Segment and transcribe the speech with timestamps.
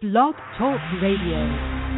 [0.00, 1.88] Blog Talk Radio.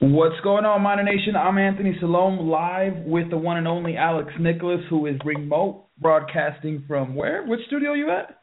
[0.00, 1.34] What's going on, Miner Nation?
[1.36, 6.84] I'm Anthony Salom, live with the one and only Alex Nicolas, who is remote broadcasting
[6.86, 7.46] from where?
[7.46, 8.40] Which studio are you at?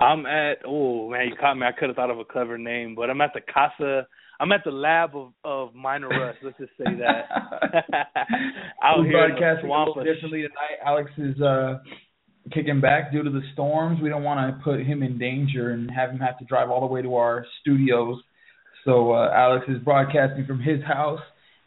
[0.00, 1.66] I'm at oh man, you caught me.
[1.66, 4.08] I could have thought of a clever name, but I'm at the Casa.
[4.40, 6.36] I'm at the lab of of Miner Rush.
[6.42, 7.28] Let's just say that.
[8.82, 10.82] Out We're here broadcasting a little differently tonight.
[10.84, 11.78] Alex is uh
[12.52, 14.00] kicking back due to the storms.
[14.00, 16.80] We don't want to put him in danger and have him have to drive all
[16.80, 18.20] the way to our studios.
[18.84, 21.20] So uh, Alex is broadcasting from his house,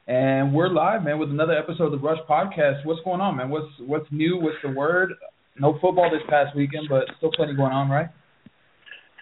[0.08, 2.86] and we're live, man, with another episode of the Rush Podcast.
[2.86, 3.50] What's going on, man?
[3.50, 4.40] What's what's new?
[4.40, 5.14] What's the word?
[5.60, 8.08] No football this past weekend, but still plenty going on, right?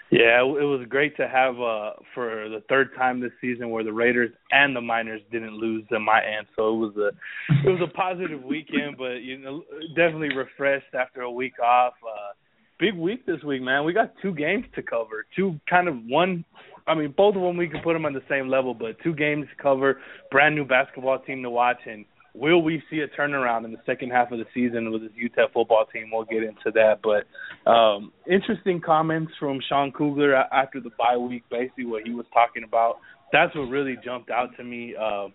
[0.09, 3.91] Yeah, it was great to have uh for the third time this season where the
[3.91, 6.48] Raiders and the Miners didn't lose in my end.
[6.55, 11.21] So it was a it was a positive weekend, but you know definitely refreshed after
[11.21, 11.93] a week off.
[12.03, 12.34] Uh
[12.79, 13.84] big week this week, man.
[13.84, 15.25] We got two games to cover.
[15.35, 16.45] Two kind of one
[16.87, 19.13] I mean both of them we can put them on the same level, but two
[19.13, 19.99] games to cover,
[20.32, 22.05] brand new basketball team to watch and
[22.40, 25.54] will we see a turnaround in the second half of the season with this UTEP
[25.54, 26.10] football team?
[26.12, 26.99] We'll get into that.
[27.04, 32.26] But um, interesting comments from Sean Kugler after the bye week, basically what he was
[32.34, 32.98] talking about.
[33.32, 34.96] That's what really jumped out to me.
[34.96, 35.27] Uh,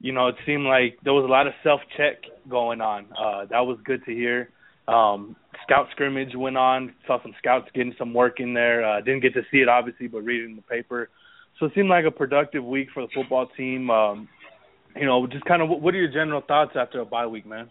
[0.00, 3.06] you know, it seemed like there was a lot of self check going on.
[3.16, 4.50] Uh, that was good to hear.
[4.88, 6.92] Um, scout scrimmage went on.
[7.06, 8.84] Saw some scouts getting some work in there.
[8.84, 11.08] Uh, didn't get to see it obviously, but reading the paper.
[11.58, 13.88] So it seemed like a productive week for the football team.
[13.90, 14.28] Um,
[14.96, 17.70] you know, just kind of what are your general thoughts after a bye week, man?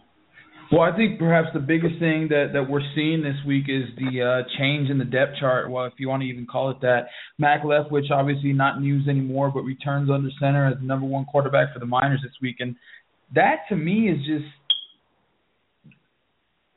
[0.70, 4.22] Well, I think perhaps the biggest thing that that we're seeing this week is the
[4.22, 5.70] uh, change in the depth chart.
[5.70, 9.50] Well, if you want to even call it that, Mac Leftwich obviously not news anymore,
[9.52, 12.74] but returns under center as the number one quarterback for the Miners this week, and
[13.34, 14.46] that to me is just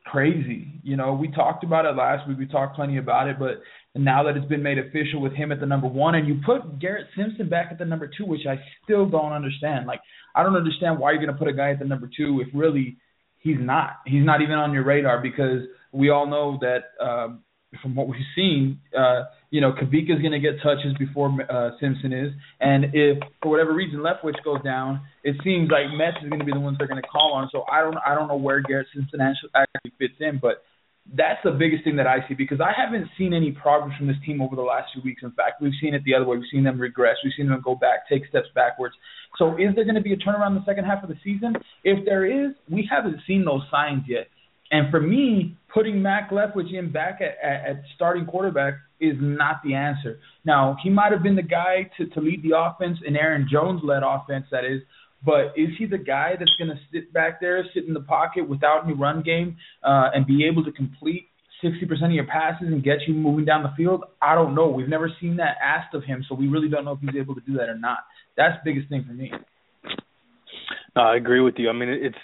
[0.05, 0.67] crazy.
[0.83, 2.37] You know, we talked about it last week.
[2.37, 3.61] We talked plenty about it, but
[3.95, 6.79] now that it's been made official with him at the number one, and you put
[6.79, 9.87] Garrett Simpson back at the number two, which I still don't understand.
[9.87, 10.01] Like,
[10.35, 12.53] I don't understand why you're going to put a guy at the number two if
[12.53, 12.97] really
[13.39, 14.01] he's not.
[14.05, 17.43] He's not even on your radar because we all know that um,
[17.81, 22.11] from what we've seen, uh, you know, Kavika's going to get touches before uh, Simpson
[22.11, 26.39] is, and if for whatever reason Leftwich goes down, it seems like Metz is going
[26.39, 27.49] to be the ones they're going to call on.
[27.51, 30.63] So I don't, I don't know where Garrett Simpson actually fits in, but
[31.13, 34.15] that's the biggest thing that I see because I haven't seen any progress from this
[34.25, 35.21] team over the last few weeks.
[35.23, 36.37] In fact, we've seen it the other way.
[36.37, 37.17] We've seen them regress.
[37.23, 38.95] We've seen them go back, take steps backwards.
[39.37, 41.55] So, is there going to be a turnaround in the second half of the season?
[41.83, 44.27] If there is, we haven't seen those signs yet.
[44.71, 49.75] And for me, putting Mac Leftwich back at, at, at starting quarterback is not the
[49.75, 50.19] answer.
[50.43, 53.81] Now, he might have been the guy to, to lead the offense, an Aaron Jones
[53.83, 54.81] led offense, that is.
[55.25, 58.47] But is he the guy that's going to sit back there, sit in the pocket
[58.47, 61.29] without any run game, uh, and be able to complete
[61.63, 64.03] 60% of your passes and get you moving down the field?
[64.21, 64.67] I don't know.
[64.67, 67.35] We've never seen that asked of him, so we really don't know if he's able
[67.35, 67.99] to do that or not.
[68.37, 69.31] That's the biggest thing for me.
[70.95, 71.69] I agree with you.
[71.69, 72.15] I mean, it's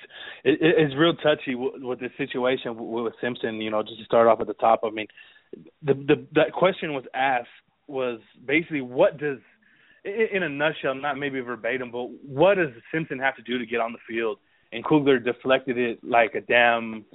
[0.44, 3.56] it, it's real touchy with, with the situation with Simpson.
[3.56, 4.81] You know, just to start off at the top.
[4.83, 5.07] I mean,
[5.81, 7.50] the the that question was asked
[7.88, 9.39] was basically what does
[10.03, 13.79] in a nutshell, not maybe verbatim, but what does Simpson have to do to get
[13.79, 14.39] on the field?
[14.72, 17.06] And Kugler deflected it like a damn,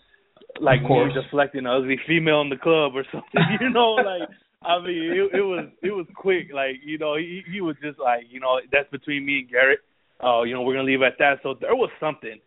[0.60, 3.58] like me deflecting an ugly female in the club or something.
[3.60, 4.28] You know, like
[4.62, 6.50] I mean, it, it was it was quick.
[6.52, 9.80] Like you know, he he was just like you know that's between me and Garrett.
[10.20, 11.38] Oh, uh, you know, we're gonna leave it at that.
[11.42, 12.38] So there was something.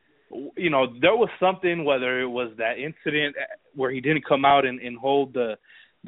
[0.56, 1.83] You know, there was something.
[1.85, 3.35] Whether it was that incident
[3.75, 5.57] where he didn't come out and, and hold the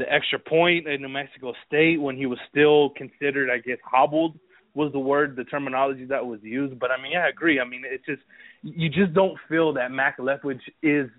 [0.02, 4.38] the extra point in New Mexico State when he was still considered, I guess, hobbled
[4.74, 6.80] was the word, the terminology that was used.
[6.80, 7.60] But I mean, yeah, I agree.
[7.60, 8.22] I mean, it's just
[8.64, 11.10] you just don't feel that Mac Leftwich is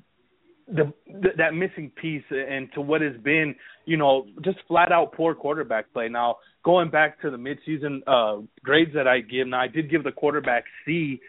[0.66, 3.54] the, the that missing piece and to what has been,
[3.84, 6.08] you know, just flat out poor quarterback play.
[6.08, 10.02] Now, going back to the midseason uh grades that I give, now I did give
[10.02, 11.20] the quarterback C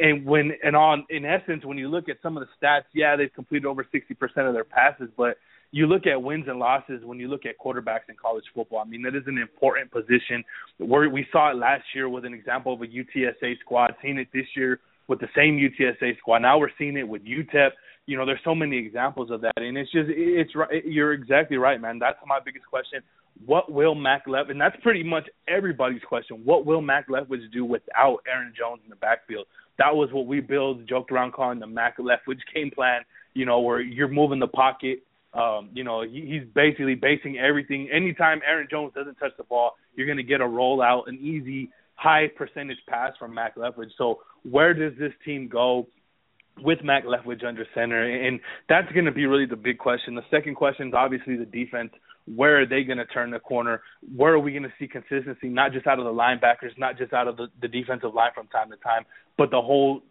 [0.00, 3.16] and when and on in essence when you look at some of the stats, yeah,
[3.16, 5.36] they've completed over 60% of their passes, but
[5.72, 8.78] you look at wins and losses when you look at quarterbacks in college football.
[8.80, 10.44] I mean, that is an important position.
[10.78, 14.28] Where we saw it last year with an example of a UTSA squad, seeing it
[14.32, 16.38] this year with the same UTSA squad.
[16.42, 17.70] Now we're seeing it with UTEP
[18.06, 20.84] you know, there's so many examples of that, and it's just it's right.
[20.84, 21.98] You're exactly right, man.
[21.98, 23.00] That's my biggest question.
[23.46, 24.50] What will Mac Lev?
[24.50, 26.42] And that's pretty much everybody's question.
[26.44, 29.46] What will Mac Leftwich do without Aaron Jones in the backfield?
[29.78, 33.02] That was what we built, joked around calling the Mac Leftwich game plan.
[33.34, 35.02] You know, where you're moving the pocket.
[35.34, 37.88] Um, you know, he, he's basically basing everything.
[37.90, 41.70] Anytime Aaron Jones doesn't touch the ball, you're going to get a rollout, an easy,
[41.94, 43.90] high percentage pass from Mac Leftwich.
[43.96, 45.86] So where does this team go?
[46.58, 48.38] with Mac Leftwich under center, and
[48.68, 50.14] that's going to be really the big question.
[50.14, 51.92] The second question is obviously the defense.
[52.26, 53.82] where are they going to turn the corner?
[54.14, 57.12] Where are we going to see consistency, not just out of the linebackers, not just
[57.12, 59.04] out of the, the defensive line from time to time,
[59.36, 60.02] but the whole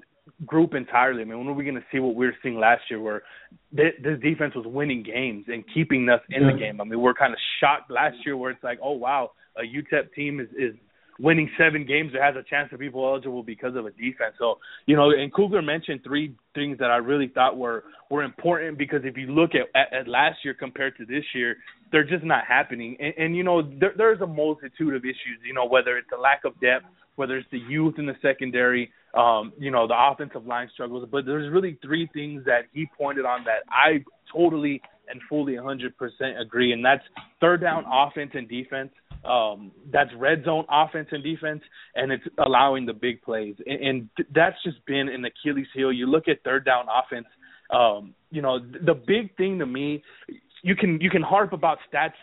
[0.45, 1.21] group entirely.
[1.21, 3.23] I mean, when are we going to see what we were seeing last year, where
[3.71, 6.81] this defense was winning games and keeping us in the game?
[6.81, 10.13] I mean, we're kind of shocked last year, where it's like, oh wow, a UTEP
[10.13, 10.75] team is is
[11.21, 14.33] winning seven games that has a chance to be bowl eligible because of a defense.
[14.39, 14.57] So,
[14.87, 19.01] you know, and Kugler mentioned three things that I really thought were were important because
[19.03, 21.57] if you look at, at, at last year compared to this year,
[21.91, 22.97] they're just not happening.
[22.99, 25.39] And, and you know, there, there's a multitude of issues.
[25.45, 26.85] You know, whether it's the lack of depth,
[27.15, 31.07] whether it's the youth in the secondary, um, you know, the offensive line struggles.
[31.11, 34.03] But there's really three things that he pointed on that I
[34.33, 35.91] totally and fully 100%
[36.39, 37.03] agree, and that's
[37.41, 38.91] third down offense and defense
[39.25, 41.61] um, that's red zone offense and defense,
[41.95, 43.55] and it's allowing the big plays.
[43.65, 45.91] And, and that's just been an Achilles heel.
[45.91, 47.27] You look at third down offense.
[47.69, 50.03] Um, you know, the big thing to me,
[50.63, 52.13] you can you can harp about stats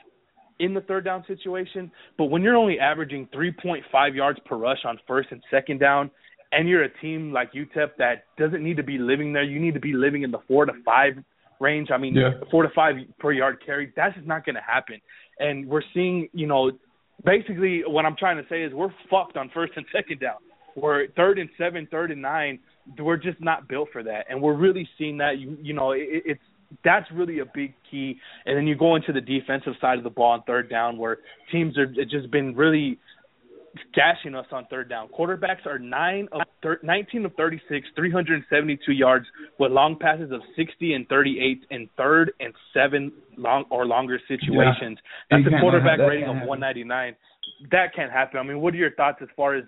[0.60, 4.98] in the third down situation, but when you're only averaging 3.5 yards per rush on
[5.06, 6.10] first and second down,
[6.50, 9.74] and you're a team like UTEP that doesn't need to be living there, you need
[9.74, 11.12] to be living in the four to five
[11.60, 11.90] range.
[11.92, 12.30] I mean, yeah.
[12.50, 13.92] four to five per yard carry.
[13.94, 15.00] That's just not going to happen.
[15.38, 16.72] And we're seeing, you know,
[17.24, 20.36] basically what I'm trying to say is we're fucked on first and second down.
[20.76, 22.58] We're third and seven, third and nine.
[22.98, 25.38] We're just not built for that, and we're really seeing that.
[25.38, 26.40] You you know, it, it's
[26.84, 28.18] that's really a big key.
[28.46, 31.18] And then you go into the defensive side of the ball on third down, where
[31.50, 32.98] teams are just been really
[33.94, 35.08] gashing us on third down.
[35.08, 39.26] Quarterbacks are nine of thir- 19 of 36, 372 yards
[39.58, 44.98] with long passes of 60 and 38 in third and seven long or longer situations.
[45.30, 45.38] Yeah.
[45.38, 47.16] That's a quarterback that rating of 199.
[47.70, 48.38] That can't happen.
[48.38, 49.64] I mean, what are your thoughts as far as?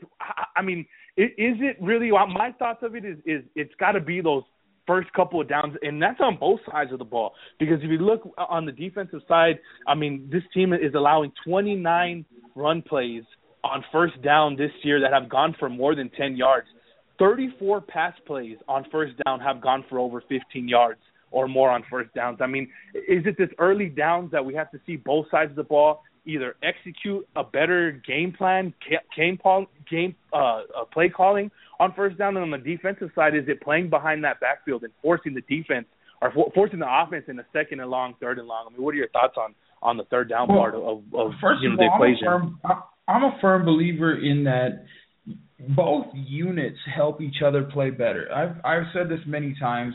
[0.56, 0.86] I mean,
[1.16, 2.10] is it really?
[2.10, 4.44] My thoughts of it is is it's got to be those
[4.86, 7.32] first couple of downs, and that's on both sides of the ball.
[7.58, 12.24] Because if you look on the defensive side, I mean, this team is allowing 29
[12.54, 13.22] run plays
[13.64, 16.66] on first down this year that have gone for more than 10 yards.
[17.18, 21.84] 34 pass plays on first down have gone for over 15 yards or more on
[21.90, 22.38] first downs.
[22.40, 25.56] I mean, is it this early downs that we have to see both sides of
[25.56, 28.74] the ball either execute a better game plan,
[29.16, 29.38] game
[29.90, 30.60] game uh, uh,
[30.92, 34.40] play calling on first down, and on the defensive side, is it playing behind that
[34.40, 35.86] backfield and forcing the defense
[36.20, 38.66] or for, forcing the offense in the second and long, third and long?
[38.68, 41.32] I mean, what are your thoughts on on the third down well, part of, of
[41.40, 42.28] first you know, of all, the equation?
[42.64, 44.84] I'm I'm a firm believer in that
[45.76, 48.28] both units help each other play better.
[48.32, 49.94] I've I've said this many times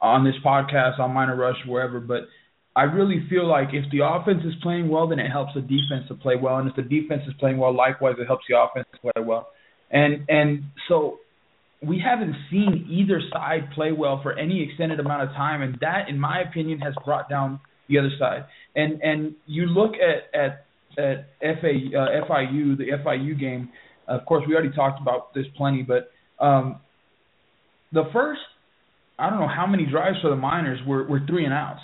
[0.00, 2.28] on this podcast, on Miner Rush, wherever, but
[2.76, 6.06] I really feel like if the offense is playing well, then it helps the defense
[6.08, 8.86] to play well, and if the defense is playing well, likewise, it helps the offense
[9.00, 9.48] play well.
[9.90, 11.18] And and so
[11.82, 16.08] we haven't seen either side play well for any extended amount of time, and that,
[16.08, 18.44] in my opinion, has brought down the other side.
[18.76, 20.66] And and you look at at
[20.98, 23.70] at FA uh, FIU the FIU game.
[24.08, 26.10] Of course, we already talked about this plenty, but
[26.44, 26.80] um,
[27.92, 28.40] the first
[29.18, 31.82] I don't know how many drives for the Miners were were three and outs,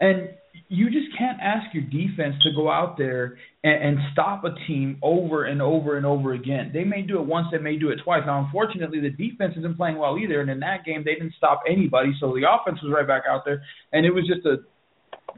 [0.00, 0.30] and
[0.68, 4.98] you just can't ask your defense to go out there and, and stop a team
[5.02, 6.70] over and over and over again.
[6.72, 8.22] They may do it once, they may do it twice.
[8.26, 11.62] Now, unfortunately, the defense isn't playing well either, and in that game, they didn't stop
[11.68, 14.56] anybody, so the offense was right back out there, and it was just a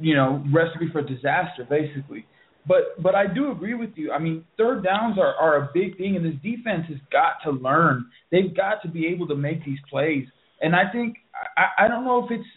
[0.00, 2.26] you know recipe for disaster basically.
[2.66, 4.12] But but I do agree with you.
[4.12, 7.50] I mean, third downs are are a big thing, and this defense has got to
[7.50, 8.06] learn.
[8.30, 10.26] They've got to be able to make these plays.
[10.60, 11.16] And I think
[11.56, 12.48] I I don't know if it's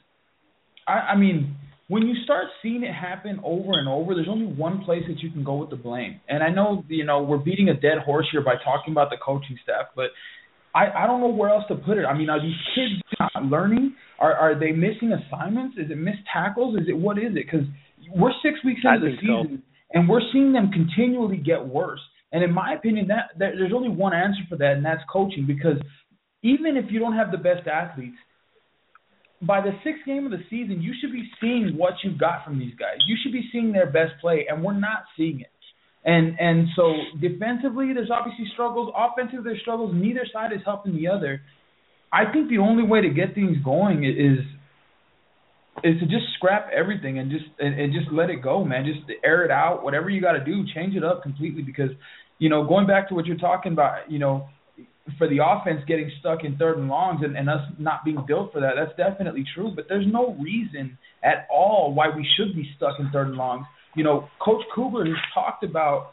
[0.87, 1.55] I I mean
[1.89, 5.31] when you start seeing it happen over and over, there's only one place that you
[5.31, 6.19] can go with the blame.
[6.27, 9.17] And I know you know we're beating a dead horse here by talking about the
[9.23, 10.11] coaching staff, but
[10.75, 12.05] I, I don't know where else to put it.
[12.05, 13.95] I mean, are these kids not learning?
[14.19, 15.77] Are are they missing assignments?
[15.77, 16.75] Is it missed tackles?
[16.79, 17.45] Is it what is it?
[17.45, 17.65] Because
[18.15, 19.76] we're six weeks into the season, so.
[19.91, 22.01] And we're seeing them continually get worse.
[22.31, 25.45] And in my opinion, that, that there's only one answer for that, and that's coaching.
[25.45, 25.77] Because
[26.43, 28.17] even if you don't have the best athletes,
[29.41, 32.59] by the sixth game of the season, you should be seeing what you've got from
[32.59, 32.97] these guys.
[33.07, 35.51] You should be seeing their best play, and we're not seeing it.
[36.05, 38.93] And and so defensively, there's obviously struggles.
[38.95, 39.93] Offensively, there's struggles.
[39.93, 41.41] Neither side is helping the other.
[42.11, 44.39] I think the only way to get things going is
[45.83, 48.85] is to just scrap everything and just and, and just let it go, man.
[48.85, 49.83] Just air it out.
[49.83, 51.61] Whatever you got to do, change it up completely.
[51.61, 51.91] Because
[52.39, 54.47] you know, going back to what you're talking about, you know,
[55.17, 58.51] for the offense getting stuck in third and longs and, and us not being built
[58.51, 59.71] for that, that's definitely true.
[59.75, 63.65] But there's no reason at all why we should be stuck in third and longs
[63.97, 66.11] you know, Coach Kugler has talked about,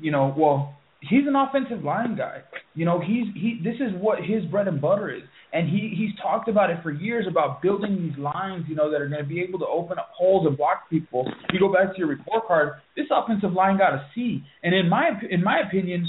[0.00, 2.42] you know, well, he's an offensive line guy.
[2.74, 5.22] You know, he's he this is what his bread and butter is.
[5.52, 9.00] And he he's talked about it for years about building these lines, you know, that
[9.00, 11.26] are going to be able to open up holes and block people.
[11.52, 14.42] You go back to your report card, this offensive line got a C.
[14.62, 16.06] And in my in my opinion,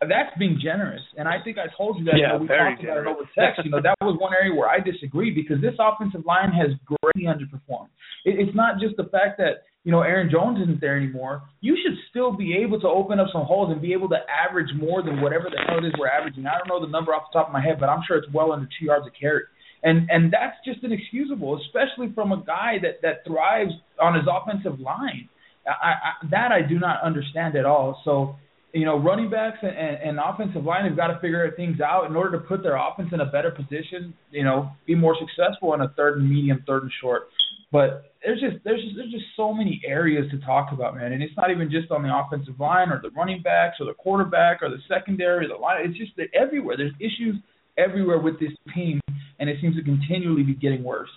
[0.00, 1.00] that's being generous.
[1.16, 3.06] And I think I told you that yeah, you know, we talked generous.
[3.06, 3.64] about it over text.
[3.64, 7.24] You know, that was one area where I disagree because this offensive line has greatly
[7.24, 7.88] underperformed.
[8.24, 11.76] It, it's not just the fact that you know, Aaron Jones isn't there anymore, you
[11.76, 15.02] should still be able to open up some holes and be able to average more
[15.02, 16.46] than whatever the hell it is we're averaging.
[16.46, 18.32] I don't know the number off the top of my head, but I'm sure it's
[18.32, 19.42] well under two yards a carry.
[19.82, 24.80] And and that's just inexcusable, especially from a guy that that thrives on his offensive
[24.80, 25.28] line.
[25.66, 28.00] I, I that I do not understand at all.
[28.02, 28.36] So,
[28.72, 32.06] you know, running backs and, and, and offensive line have got to figure things out
[32.08, 34.14] in order to put their offense in a better position.
[34.30, 37.28] You know, be more successful in a third and medium, third and short.
[37.70, 41.12] But there's just there's just there's just so many areas to talk about, man.
[41.12, 43.94] And it's not even just on the offensive line or the running backs or the
[43.94, 45.84] quarterback or the secondary, or the line.
[45.84, 46.76] It's just that everywhere.
[46.76, 47.36] There's issues
[47.76, 49.00] everywhere with this team,
[49.38, 51.10] and it seems to continually be getting worse.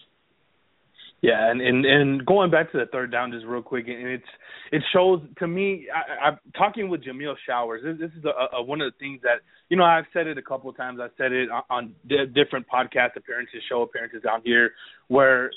[1.21, 4.31] Yeah, and and and going back to the third down just real quick, and it's
[4.71, 5.87] it shows to me.
[5.93, 7.81] I, I'm talking with Jameill Showers.
[7.83, 10.37] This, this is a, a, one of the things that you know I've said it
[10.37, 10.99] a couple of times.
[11.01, 11.95] I've said it on, on
[12.35, 14.71] different podcast appearances, show appearances out here,
[15.07, 15.49] where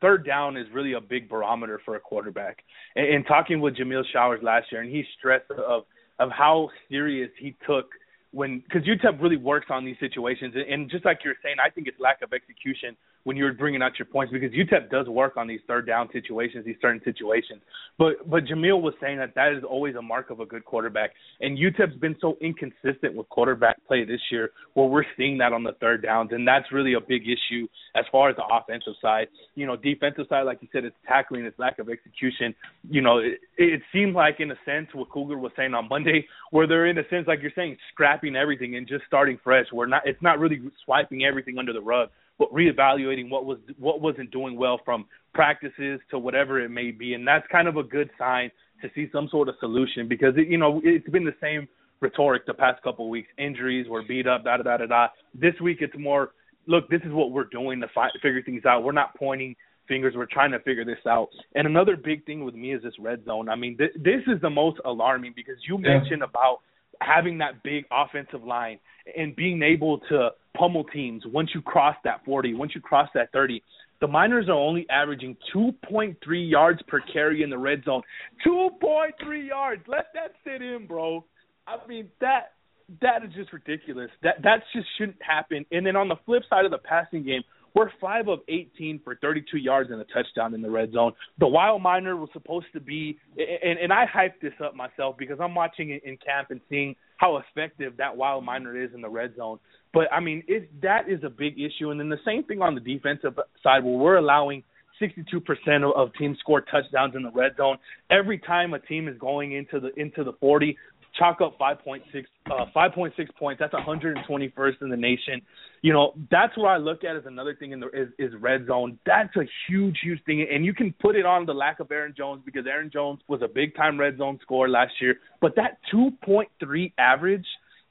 [0.00, 2.64] third down is really a big barometer for a quarterback.
[2.94, 5.84] And, and talking with Jameill Showers last year, and he stressed of
[6.18, 7.90] of how serious he took
[8.30, 11.70] when because UTEP really works on these situations, and, and just like you're saying, I
[11.70, 15.36] think it's lack of execution when you're bringing out your points because UTEP does work
[15.36, 17.60] on these third down situations, these certain situations.
[17.98, 21.10] But but Jameill was saying that that is always a mark of a good quarterback,
[21.40, 25.64] and UTEP's been so inconsistent with quarterback play this year, where we're seeing that on
[25.64, 27.66] the third downs, and that's really a big issue
[27.96, 29.26] as far as the offensive side.
[29.56, 32.54] You know, defensive side, like you said, it's tackling, it's lack of execution.
[32.88, 36.28] You know, it, it seemed like in a sense what Kugler was saying on Monday,
[36.52, 39.66] where they're in a sense like you're saying scrapping everything and just starting fresh.
[39.72, 44.00] We're not, it's not really swiping everything under the rug but reevaluating what was what
[44.00, 47.82] wasn't doing well from practices to whatever it may be, and that's kind of a
[47.82, 48.50] good sign
[48.82, 51.66] to see some sort of solution because it, you know it's been the same
[52.00, 53.28] rhetoric the past couple of weeks.
[53.38, 55.08] Injuries, we're beat up, da da da da da.
[55.34, 56.32] This week it's more,
[56.66, 58.84] look, this is what we're doing to fi- figure things out.
[58.84, 59.56] We're not pointing
[59.88, 60.14] fingers.
[60.16, 61.28] We're trying to figure this out.
[61.54, 63.48] And another big thing with me is this red zone.
[63.48, 65.98] I mean, th- this is the most alarming because you yeah.
[65.98, 66.60] mentioned about
[67.00, 68.78] having that big offensive line
[69.16, 73.30] and being able to pummel teams once you cross that 40, once you cross that
[73.32, 73.62] 30.
[74.00, 76.16] The Miners are only averaging 2.3
[76.50, 78.02] yards per carry in the red zone.
[78.46, 79.82] 2.3 yards.
[79.88, 81.24] Let that sit in, bro.
[81.66, 82.52] I mean that
[83.00, 84.10] that is just ridiculous.
[84.22, 85.64] That that just shouldn't happen.
[85.72, 87.42] And then on the flip side of the passing game,
[87.76, 91.12] we're five of 18 for 32 yards and a touchdown in the red zone.
[91.38, 95.38] The Wild Miner was supposed to be, and, and I hyped this up myself because
[95.42, 99.10] I'm watching it in camp and seeing how effective that Wild Miner is in the
[99.10, 99.58] red zone.
[99.92, 101.90] But I mean, it, that is a big issue.
[101.90, 104.62] And then the same thing on the defensive side, where we're allowing
[105.00, 107.76] 62% of, teams score touchdowns in the red zone.
[108.10, 110.76] Every time a team is going into the into the 40,
[111.18, 112.02] chalk up 5.6
[112.50, 113.60] uh, 5.6 points.
[113.60, 115.42] That's 121st in the nation.
[115.82, 118.66] You know, that's what I look at as another thing in the is, is red
[118.66, 118.98] zone.
[119.06, 122.14] That's a huge, huge thing, and you can put it on the lack of Aaron
[122.16, 125.16] Jones because Aaron Jones was a big time red zone scorer last year.
[125.40, 127.46] But that 2.3 average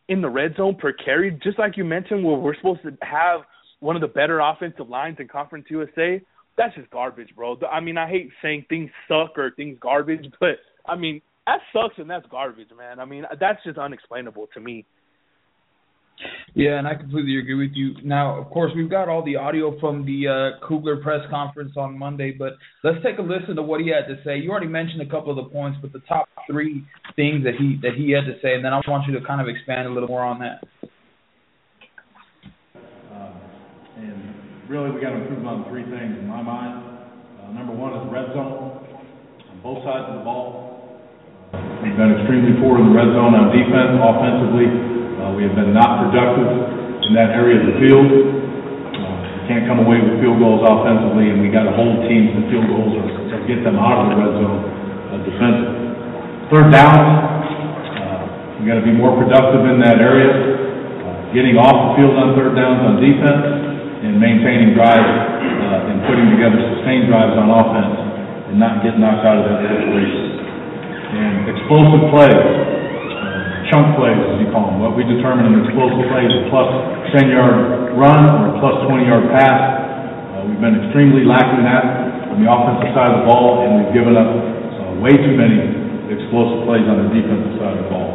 [0.08, 3.42] in the red zone per carry, just like you mentioned, where we're supposed to have
[3.80, 6.22] one of the better offensive lines in Conference USA.
[6.58, 7.58] That's just garbage, bro.
[7.70, 11.96] I mean, I hate saying things suck or things garbage, but I mean, that sucks
[11.98, 13.00] and that's garbage, man.
[13.00, 14.86] I mean, that's just unexplainable to me.
[16.54, 17.96] Yeah, and I completely agree with you.
[18.04, 22.00] Now, of course, we've got all the audio from the uh, Kugler press conference on
[22.00, 24.38] Monday, but let's take a listen to what he had to say.
[24.38, 26.86] You already mentioned a couple of the points, but the top three
[27.18, 29.42] things that he that he had to say, and then I want you to kind
[29.42, 30.64] of expand a little more on that.
[33.12, 33.34] Uh,
[33.98, 37.00] and really, we got to improve on three things in my mind.
[37.44, 38.80] Uh, number one is the red zone
[39.52, 40.75] on both sides of the ball.
[41.86, 44.66] We've been extremely poor in the red zone on defense, offensively.
[45.22, 46.50] Uh, we have been not productive
[47.06, 48.10] in that area of the field.
[48.10, 52.34] Uh, we can't come away with field goals offensively, and we got to hold teams
[52.34, 55.86] to field goals or, or get them out of the red zone uh, defensively.
[56.50, 60.34] Third down, uh, we got to be more productive in that area,
[61.06, 63.46] uh, getting off the field on third downs on defense,
[64.10, 67.94] and maintaining drives uh, and putting together sustained drives on offense,
[68.50, 70.35] and not getting knocked out of that situation
[71.14, 72.46] and explosive plays,
[73.70, 74.82] chunk plays, as you call them.
[74.82, 76.70] What we determine an explosive play is a plus
[77.14, 79.60] 10 yard run or a plus 20 yard pass.
[79.60, 83.94] Uh, we've been extremely lacking that on the offensive side of the ball, and we've
[83.94, 85.60] given up uh, way too many
[86.10, 88.10] explosive plays on the defensive side of the ball.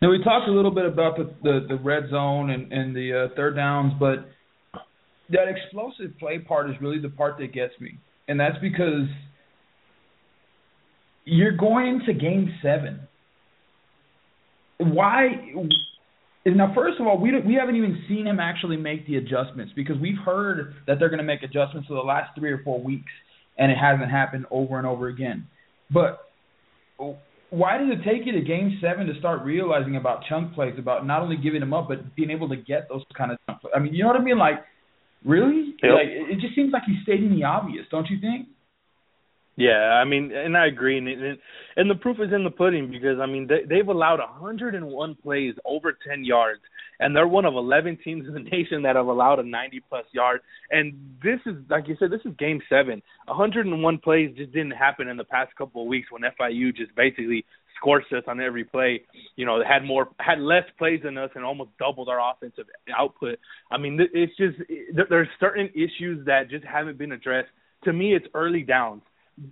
[0.00, 3.30] Now we talked a little bit about the the, the red zone and and the
[3.30, 4.30] uh, third downs, but
[5.30, 7.98] that explosive play part is really the part that gets me,
[8.28, 9.10] and that's because
[11.28, 13.00] you're going to Game Seven.
[14.78, 15.52] Why?
[16.46, 19.96] Now, first of all, we we haven't even seen him actually make the adjustments because
[20.00, 23.12] we've heard that they're going to make adjustments for the last three or four weeks,
[23.58, 25.46] and it hasn't happened over and over again.
[25.92, 26.20] But
[27.50, 31.06] why does it take you to game seven to start realizing about chunk plays, about
[31.06, 33.72] not only giving them up, but being able to get those kind of chunk plays?
[33.76, 34.38] I mean, you know what I mean?
[34.38, 34.64] Like,
[35.24, 35.74] really?
[35.82, 35.92] Yep.
[35.92, 38.48] Like, it just seems like he's stating the obvious, don't you think?
[39.58, 41.38] Yeah, I mean, and I agree, and and,
[41.76, 45.54] and the proof is in the pudding because I mean they, they've allowed 101 plays
[45.64, 46.60] over 10 yards,
[47.00, 50.04] and they're one of 11 teams in the nation that have allowed a 90 plus
[50.12, 50.42] yard.
[50.70, 53.02] And this is, like you said, this is Game Seven.
[53.26, 57.44] 101 plays just didn't happen in the past couple of weeks when FIU just basically
[57.80, 59.02] scorched us on every play.
[59.34, 63.40] You know, had more, had less plays than us, and almost doubled our offensive output.
[63.72, 64.56] I mean, it's just
[65.10, 67.48] there's certain issues that just haven't been addressed.
[67.84, 69.02] To me, it's early downs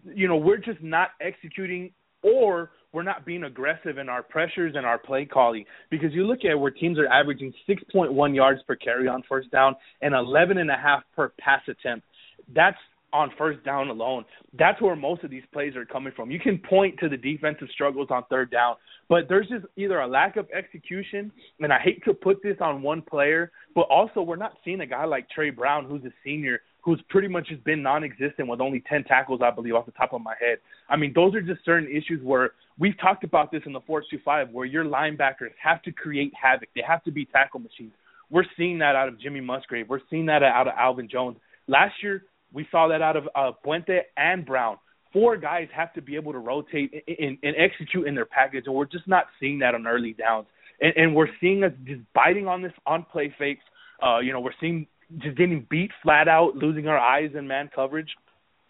[0.05, 4.87] you know, we're just not executing or we're not being aggressive in our pressures and
[4.87, 9.07] our play calling because you look at where teams are averaging 6.1 yards per carry
[9.07, 12.07] on first down and 11 and a half per pass attempt.
[12.55, 12.79] That's
[13.13, 14.25] on first down alone.
[14.59, 16.31] That's where most of these plays are coming from.
[16.31, 18.77] You can point to the defensive struggles on third down,
[19.09, 22.83] but there's just either a lack of execution, and I hate to put this on
[22.83, 26.61] one player, but also we're not seeing a guy like Trey Brown, who's a senior,
[26.87, 30.13] who's pretty much just been non-existent with only 10 tackles, I believe, off the top
[30.13, 30.59] of my head.
[30.89, 34.53] I mean, those are just certain issues where we've talked about this in the 4-2-5,
[34.53, 36.69] where your linebackers have to create havoc.
[36.77, 37.91] They have to be tackle machines.
[38.31, 39.89] We're seeing that out of Jimmy Musgrave.
[39.89, 41.39] We're seeing that out of Alvin Jones.
[41.67, 44.79] Last year, we saw that out of uh, Puente and Brown.
[45.13, 48.75] Four guys have to be able to rotate and, and execute in their package, and
[48.77, 50.47] we're just not seeing that on early downs.
[50.81, 53.65] And, and we're seeing us just biting on this on play fakes.
[54.01, 54.87] Uh, you know, we're seeing
[55.19, 58.11] just getting beat flat out, losing our eyes in man coverage,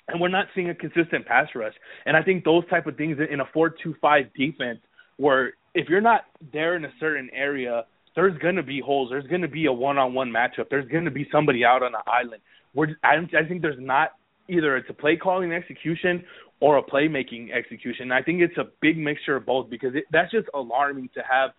[0.09, 1.75] and we're not seeing a consistent pass rush.
[2.05, 4.81] And I think those type of things in a four-two-five defense,
[5.17, 9.09] where if you're not there in a certain area, there's going to be holes.
[9.11, 10.69] There's going to be a one-on-one matchup.
[10.71, 12.43] There's going to be somebody out on the island.
[12.75, 14.13] We're, I, I think there's not
[14.49, 16.25] either it's a play calling execution
[16.61, 18.11] or a playmaking execution.
[18.13, 21.51] I think it's a big mixture of both because it, that's just alarming to have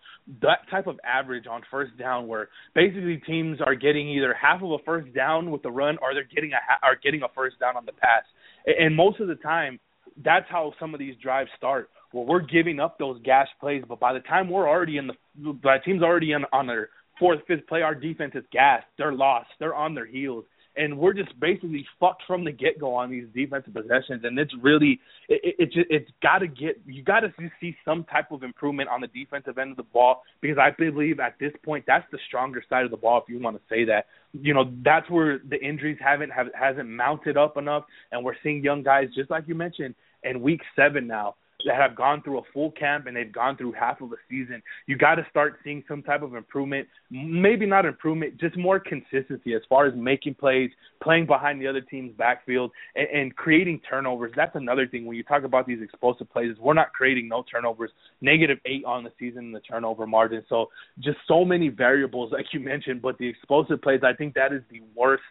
[0.42, 4.72] that type of average on first down, where basically teams are getting either half of
[4.72, 7.76] a first down with the run, or they're getting a are getting a first down
[7.76, 8.24] on the pass.
[8.66, 9.78] And most of the time,
[10.24, 11.90] that's how some of these drives start.
[12.10, 15.52] Where we're giving up those gas plays, but by the time we're already in the,
[15.52, 18.86] by the team's already in, on their fourth, fifth play, our defense is gassed.
[18.96, 19.48] They're lost.
[19.60, 20.44] They're on their heels
[20.78, 24.22] and we're just basically fucked from the get go on these defensive possessions.
[24.24, 28.04] And it's really it, it, it it's got to get you got to see some
[28.04, 31.52] type of improvement on the defensive end of the ball because I believe at this
[31.64, 33.20] point that's the stronger side of the ball.
[33.20, 36.88] If you want to say that, you know that's where the injuries haven't have hasn't
[36.88, 41.06] mounted up enough, and we're seeing young guys just like you mentioned in week seven
[41.06, 44.16] now that have gone through a full camp and they've gone through half of a
[44.30, 46.86] season, you got to start seeing some type of improvement.
[47.10, 50.70] Maybe not improvement, just more consistency as far as making plays,
[51.02, 54.32] playing behind the other team's backfield, and, and creating turnovers.
[54.36, 56.54] That's another thing when you talk about these explosive plays.
[56.60, 57.90] We're not creating no turnovers.
[58.20, 60.44] Negative eight on the season in the turnover margin.
[60.48, 60.66] So
[61.00, 63.02] just so many variables, like you mentioned.
[63.02, 65.22] But the explosive plays, I think that is the worst.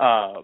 [0.00, 0.42] Uh,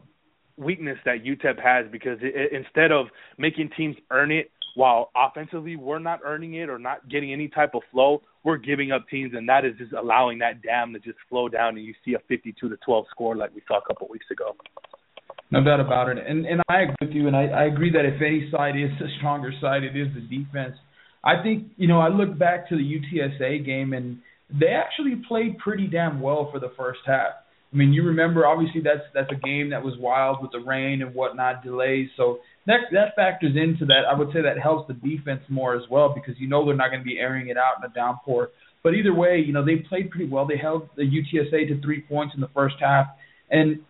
[0.57, 3.07] weakness that UTEP has because it, it, instead of
[3.39, 7.75] making teams earn it while offensively we're not earning it or not getting any type
[7.75, 11.19] of flow, we're giving up teams, and that is just allowing that dam to just
[11.29, 14.09] flow down, and you see a 52 to 12 score like we saw a couple
[14.09, 14.55] weeks ago.
[15.51, 18.05] No doubt about it, and and I agree with you, and I, I agree that
[18.05, 20.75] if any side is the stronger side, it is the defense.
[21.23, 24.19] I think you know I look back to the UTSA game, and
[24.51, 27.33] they actually played pretty damn well for the first half.
[27.73, 31.03] I mean, you remember obviously that's that's a game that was wild with the rain
[31.03, 32.09] and whatnot, delays.
[32.17, 34.03] So that that factors into that.
[34.11, 36.89] I would say that helps the defense more as well because you know they're not
[36.89, 38.51] going to be airing it out in a downpour.
[38.83, 40.47] But either way, you know they played pretty well.
[40.47, 43.07] They held the UTSA to three points in the first half,
[43.51, 43.81] and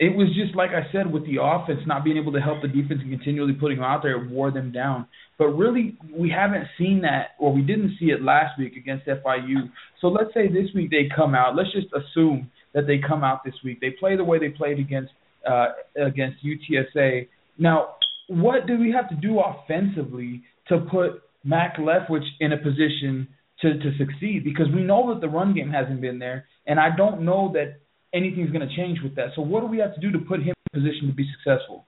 [0.00, 2.68] it was just like I said with the offense not being able to help the
[2.68, 5.06] defense and continually putting them out there it wore them down.
[5.38, 9.70] But really, we haven't seen that, or we didn't see it last week against FIU.
[10.00, 11.56] So let's say this week they come out.
[11.56, 13.80] Let's just assume that they come out this week.
[13.80, 15.12] They play the way they played against
[15.48, 17.28] uh, against UTSA.
[17.58, 17.96] Now,
[18.28, 23.28] what do we have to do offensively to put Mac Leftwich in a position
[23.60, 24.44] to to succeed?
[24.44, 27.80] Because we know that the run game hasn't been there, and I don't know that
[28.14, 29.28] anything's going to change with that.
[29.34, 31.26] So, what do we have to do to put him in a position to be
[31.36, 31.86] successful?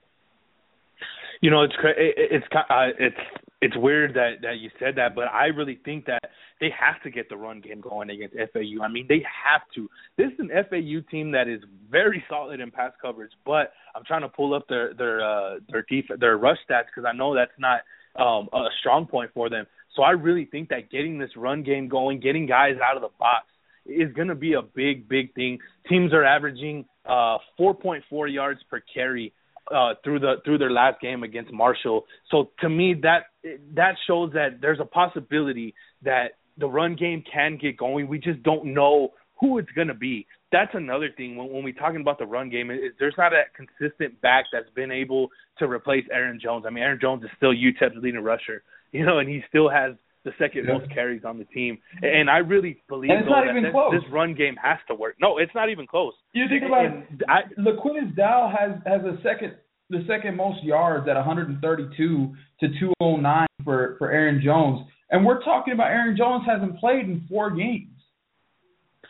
[1.41, 3.17] You know, it's it's uh, it's
[3.61, 7.11] it's weird that that you said that, but I really think that they have to
[7.11, 8.83] get the run game going against FAU.
[8.83, 9.88] I mean, they have to.
[10.16, 14.23] This is an FAU team that is very solid in pass coverage, but I'm trying
[14.23, 17.53] to pull up their their uh, their def- their rush stats because I know that's
[17.59, 17.81] not
[18.16, 19.66] um, a strong point for them.
[19.94, 23.11] So I really think that getting this run game going, getting guys out of the
[23.18, 23.46] box,
[23.85, 25.59] is going to be a big, big thing.
[25.88, 29.33] Teams are averaging uh, 4.4 yards per carry
[29.71, 32.05] uh, through the through their last game against Marshall.
[32.31, 33.25] So to me, that
[33.75, 38.09] that shows that there's a possibility that the run game can get going.
[38.09, 40.27] We just don't know who it's going to be.
[40.53, 42.71] That's another thing when, when we're talking about the run game.
[42.71, 45.29] Is there's not a consistent back that's been able
[45.59, 46.65] to replace Aaron Jones.
[46.67, 49.95] I mean, Aaron Jones is still UTEP's leading rusher, you know, and he still has
[50.25, 50.75] the second yeah.
[50.75, 51.79] most carries on the team.
[52.03, 55.17] And I really believe though, that this, run game has to work.
[55.21, 56.13] No, it's not even close.
[56.33, 57.27] You think about and it.
[57.29, 59.55] I, LaQuiz Dow has has a second
[59.89, 61.97] the second most yards at 132
[62.61, 67.27] to 209 for for Aaron Jones, and we're talking about Aaron Jones hasn't played in
[67.29, 67.89] four games.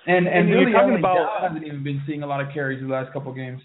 [0.07, 2.81] And and, and really, talking about, Dow hasn't even been seeing a lot of carries
[2.81, 3.61] the last couple of games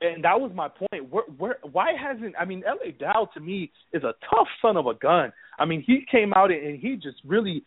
[0.00, 1.10] and that was my point.
[1.10, 2.34] Where, where, why hasn't?
[2.38, 5.32] I mean, LA Dow to me is a tough son of a gun.
[5.58, 7.64] I mean, he came out and he just really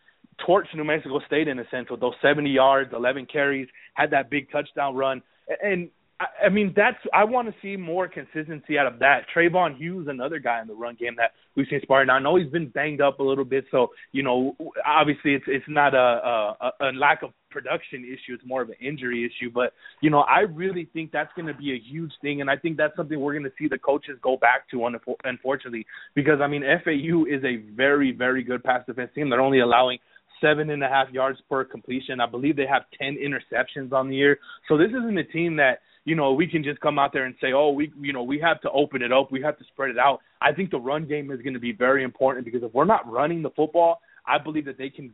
[0.48, 4.30] torched New Mexico State in a sense with those 70 yards, 11 carries, had that
[4.30, 5.22] big touchdown run,
[5.62, 5.90] and
[6.22, 9.26] I, I mean that's I want to see more consistency out of that.
[9.36, 12.10] Trayvon Hughes, another guy in the run game that we've seen sparring.
[12.10, 14.56] I know he's been banged up a little bit, so you know
[14.86, 18.34] obviously it's it's not a a, a lack of production issue.
[18.34, 19.52] It's more of an injury issue.
[19.52, 22.58] But you know, I really think that's going to be a huge thing, and I
[22.58, 24.90] think that's something we're going to see the coaches go back to,
[25.24, 29.30] unfortunately, because I mean, FAU is a very, very good pass defense team.
[29.30, 30.00] They're only allowing
[30.40, 32.20] seven and a half yards per completion.
[32.20, 34.40] I believe they have ten interceptions on the year.
[34.68, 37.36] So this isn't a team that you know we can just come out there and
[37.42, 39.90] say, oh, we you know we have to open it up, we have to spread
[39.90, 40.20] it out.
[40.42, 43.10] I think the run game is going to be very important because if we're not
[43.12, 45.14] running the football, I believe that they can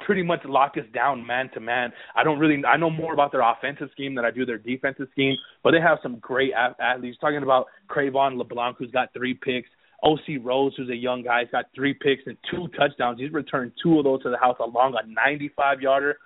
[0.00, 1.92] pretty much lock us down man to man.
[2.14, 5.08] I don't really I know more about their offensive scheme than I do their defensive
[5.12, 7.18] scheme, but they have some great athletes.
[7.20, 9.68] Talking about Cre'Von LeBlanc, who's got three picks.
[10.02, 13.18] OC Rose, who's a young guy, he's got three picks and two touchdowns.
[13.18, 16.18] He's returned two of those to the house along a 95 yarder.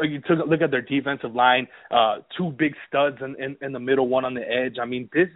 [0.00, 3.72] You took a look at their defensive line, uh, two big studs in, in, in
[3.72, 4.76] the middle, one on the edge.
[4.80, 5.28] I mean, this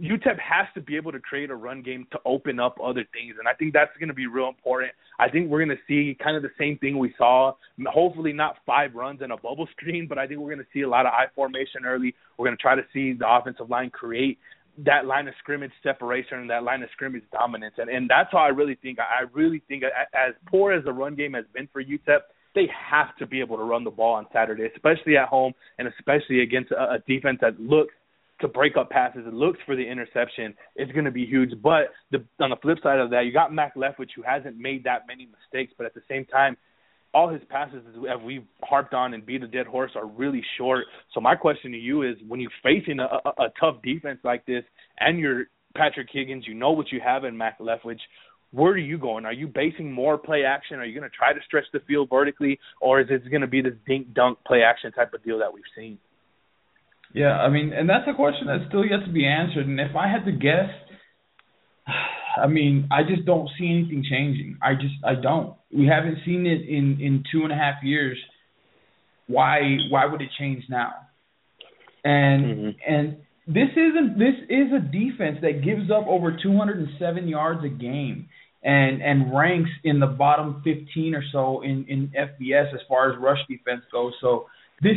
[0.00, 3.36] UTEP has to be able to create a run game to open up other things,
[3.38, 4.92] and I think that's going to be real important.
[5.18, 7.54] I think we're going to see kind of the same thing we saw.
[7.86, 10.82] Hopefully, not five runs and a bubble screen, but I think we're going to see
[10.82, 12.14] a lot of I formation early.
[12.36, 14.38] We're going to try to see the offensive line create
[14.78, 18.38] that line of scrimmage separation and that line of scrimmage dominance, and and that's how
[18.38, 18.98] I really think.
[18.98, 22.20] I really think as poor as the run game has been for UTEP,
[22.54, 25.88] they have to be able to run the ball on Saturday, especially at home and
[25.88, 27.94] especially against a, a defense that looks
[28.40, 31.50] to break up passes and looks for the interception, it's going to be huge.
[31.62, 34.84] But the, on the flip side of that, you got Mac Leftwich, who hasn't made
[34.84, 36.56] that many mistakes, but at the same time,
[37.14, 40.86] all his passes, as we've harped on and beat a dead horse, are really short.
[41.14, 44.46] So my question to you is, when you're facing a, a, a tough defense like
[44.46, 44.64] this,
[44.98, 45.44] and you're
[45.76, 48.00] Patrick Higgins, you know what you have in Mac Leftwich.
[48.52, 49.24] Where are you going?
[49.24, 50.78] Are you basing more play action?
[50.78, 53.46] Are you going to try to stretch the field vertically, or is it going to
[53.46, 55.98] be this dink dunk play action type of deal that we've seen?
[57.14, 59.66] Yeah, I mean, and that's a question that's still yet to be answered.
[59.66, 60.70] And if I had to guess,
[62.42, 64.58] I mean, I just don't see anything changing.
[64.62, 65.54] I just, I don't.
[65.74, 68.18] We haven't seen it in in two and a half years.
[69.26, 69.60] Why,
[69.90, 70.92] why would it change now?
[72.04, 72.94] And mm-hmm.
[72.94, 78.28] and this isn't this is a defense that gives up over 207 yards a game
[78.64, 83.18] and and ranks in the bottom 15 or so in in FBS as far as
[83.18, 84.12] rush defense goes.
[84.20, 84.46] So
[84.82, 84.96] this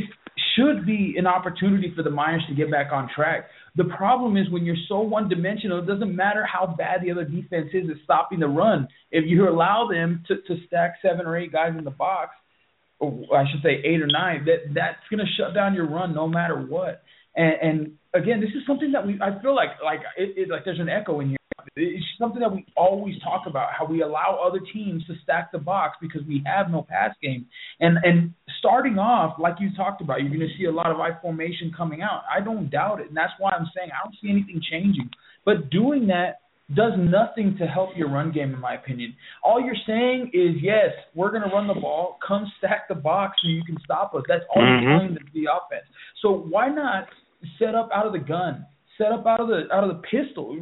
[0.56, 3.48] should be an opportunity for the Miners to get back on track.
[3.76, 7.26] The problem is when you're so one dimensional, it doesn't matter how bad the other
[7.26, 8.88] defense is at stopping the run.
[9.12, 12.32] If you allow them to, to stack seven or eight guys in the box,
[13.02, 16.56] I should say eight or nine, that that's gonna shut down your run no matter
[16.56, 17.04] what.
[17.36, 20.64] And, and again, this is something that we I feel like like it, it like
[20.64, 21.38] there's an echo in here
[21.76, 25.58] it's something that we always talk about how we allow other teams to stack the
[25.58, 27.46] box because we have no pass game.
[27.80, 31.00] And and starting off, like you talked about, you're going to see a lot of
[31.00, 32.24] I formation coming out.
[32.34, 35.10] I don't doubt it, and that's why I'm saying I don't see anything changing.
[35.46, 36.40] But doing that
[36.74, 39.16] does nothing to help your run game, in my opinion.
[39.44, 42.18] All you're saying is, yes, we're going to run the ball.
[42.28, 44.24] Come stack the box so you can stop us.
[44.28, 44.84] That's all mm-hmm.
[44.84, 45.86] you're telling the offense.
[46.24, 47.08] So why not
[47.60, 48.66] set up out of the gun?
[48.98, 50.58] Set up out of the out of the pistol,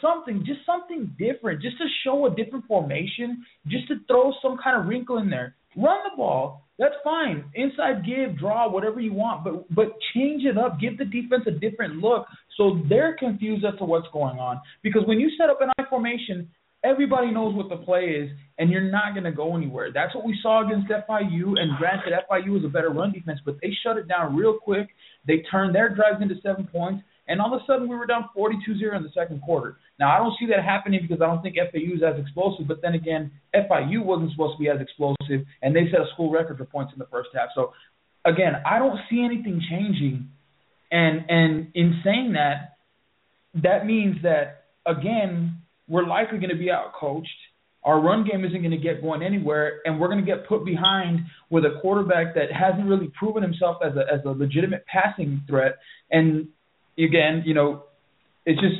[0.00, 4.80] something, just something different, just to show a different formation, just to throw some kind
[4.80, 5.54] of wrinkle in there.
[5.76, 7.44] Run the ball, that's fine.
[7.54, 10.80] Inside give, draw, whatever you want, but but change it up.
[10.80, 14.60] Give the defense a different look so they're confused as to what's going on.
[14.82, 16.48] Because when you set up an I formation,
[16.84, 19.90] everybody knows what the play is, and you're not going to go anywhere.
[19.92, 21.58] That's what we saw against FIU.
[21.58, 24.88] And granted, FIU was a better run defense, but they shut it down real quick.
[25.26, 28.28] They turned their drives into seven points, and all of a sudden we were down
[28.36, 29.76] 42-0 in the second quarter.
[29.98, 32.68] Now I don't see that happening because I don't think FAU is as explosive.
[32.68, 36.30] But then again, FIU wasn't supposed to be as explosive, and they set a school
[36.30, 37.48] record for points in the first half.
[37.54, 37.72] So
[38.24, 40.28] again, I don't see anything changing.
[40.90, 42.76] And and in saying that,
[43.62, 47.28] that means that again we're likely going to be out coached.
[47.84, 50.64] Our run game isn't going to get going anywhere, and we're going to get put
[50.64, 55.42] behind with a quarterback that hasn't really proven himself as a as a legitimate passing
[55.48, 55.76] threat.
[56.10, 56.48] And
[56.98, 57.84] again, you know,
[58.44, 58.76] it's just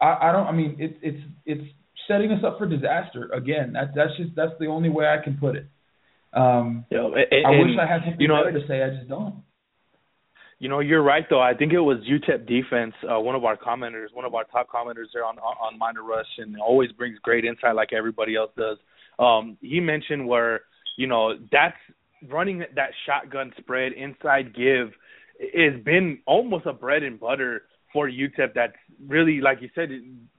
[0.00, 0.46] I, I don't.
[0.46, 1.64] I mean, it's it's it's
[2.08, 3.72] setting us up for disaster again.
[3.74, 5.66] That that's just that's the only way I can put it.
[6.32, 8.82] Um, you know, and, I wish I had something you know, better to say.
[8.82, 9.42] I just don't.
[10.58, 11.40] You know, you're right though.
[11.40, 12.94] I think it was UTEP defense.
[13.02, 16.26] Uh, one of our commenters, one of our top commenters there on on Miner Rush,
[16.38, 18.78] and always brings great insight like everybody else does.
[19.18, 20.62] Um, he mentioned where
[20.96, 21.76] you know that's
[22.28, 24.92] running that shotgun spread inside give
[25.40, 28.54] has been almost a bread and butter for UTEP.
[28.54, 28.72] That's
[29.06, 29.90] really like you said,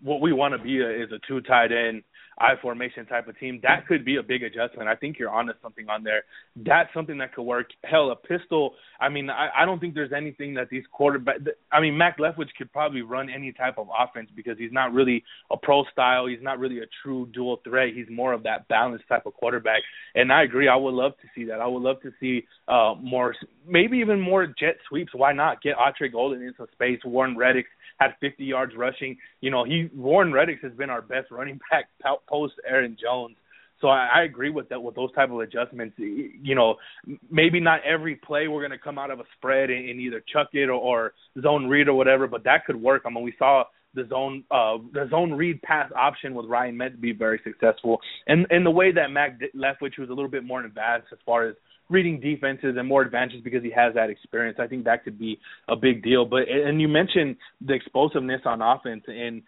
[0.02, 2.04] what we want to be a, is a two tight end
[2.42, 4.90] I formation type of team, that could be a big adjustment.
[4.90, 6.24] I think you're onto something on there.
[6.56, 7.68] That's something that could work.
[7.84, 8.74] Hell, a pistol.
[9.00, 11.36] I mean, I, I don't think there's anything that these quarterback.
[11.72, 15.24] I mean, Mac Leftwich could probably run any type of offense because he's not really
[15.52, 16.26] a pro style.
[16.26, 17.90] He's not really a true dual threat.
[17.94, 19.84] He's more of that balanced type of quarterback.
[20.16, 20.68] And I agree.
[20.68, 21.62] I would love to see that.
[21.62, 23.36] I would love to see uh more,
[23.68, 25.14] maybe even more jet sweeps.
[25.14, 27.00] Why not get Autrey Golden into space?
[27.06, 27.66] Warren Redix
[28.02, 29.16] had 50 yards rushing.
[29.42, 31.86] You know, he Warren Redix has been our best running back
[32.32, 33.36] post Aaron Jones.
[33.82, 35.96] So I, I agree with that with those type of adjustments.
[35.98, 36.76] You know,
[37.30, 40.24] maybe not every play we're going to come out of a spread and, and either
[40.32, 43.04] chuck it or, or zone read or whatever, but that could work.
[43.06, 43.64] I mean, we saw
[43.94, 48.48] the zone uh the zone read pass option with Ryan Metz be very successful, and
[48.50, 51.56] and the way that Mac Leftwich was a little bit more advanced as far as
[51.92, 54.58] reading defenses and more advantages because he has that experience.
[54.60, 56.26] I think that could be a big deal.
[56.26, 59.44] But and you mentioned the explosiveness on offense, and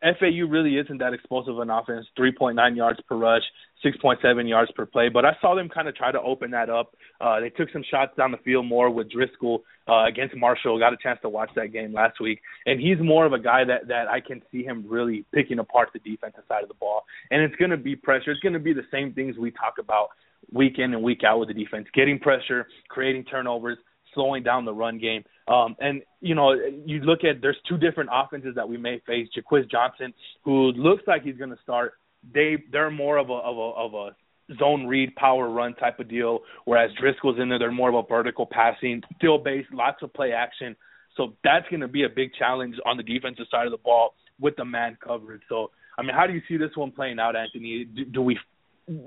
[0.00, 2.06] FAU really isn't that explosive on offense.
[2.18, 3.42] 3.9 yards per rush,
[3.84, 5.08] 6.7 yards per play.
[5.08, 6.94] But I saw them kind of try to open that up.
[7.20, 10.78] Uh, they took some shots down the field more with Driscoll uh, against Marshall.
[10.78, 13.64] Got a chance to watch that game last week, and he's more of a guy
[13.64, 17.04] that that I can see him really picking apart the defensive side of the ball.
[17.30, 18.30] And it's going to be pressure.
[18.30, 20.08] It's going to be the same things we talk about
[20.52, 23.78] week in and week out with the defense, getting pressure, creating turnovers,
[24.14, 25.24] slowing down the run game.
[25.48, 29.28] Um, and you know, you look at there's two different offenses that we may face.
[29.34, 30.12] Jaquez Johnson,
[30.44, 31.94] who looks like he's going to start.
[32.32, 36.08] They they're more of a of a of a zone read power run type of
[36.08, 37.58] deal, whereas Driscoll's in there.
[37.58, 40.76] They're more of a vertical passing, still based, lots of play action.
[41.16, 44.14] So that's going to be a big challenge on the defensive side of the ball
[44.40, 45.42] with the man coverage.
[45.48, 47.84] So I mean, how do you see this one playing out, Anthony?
[47.84, 48.38] Do, do we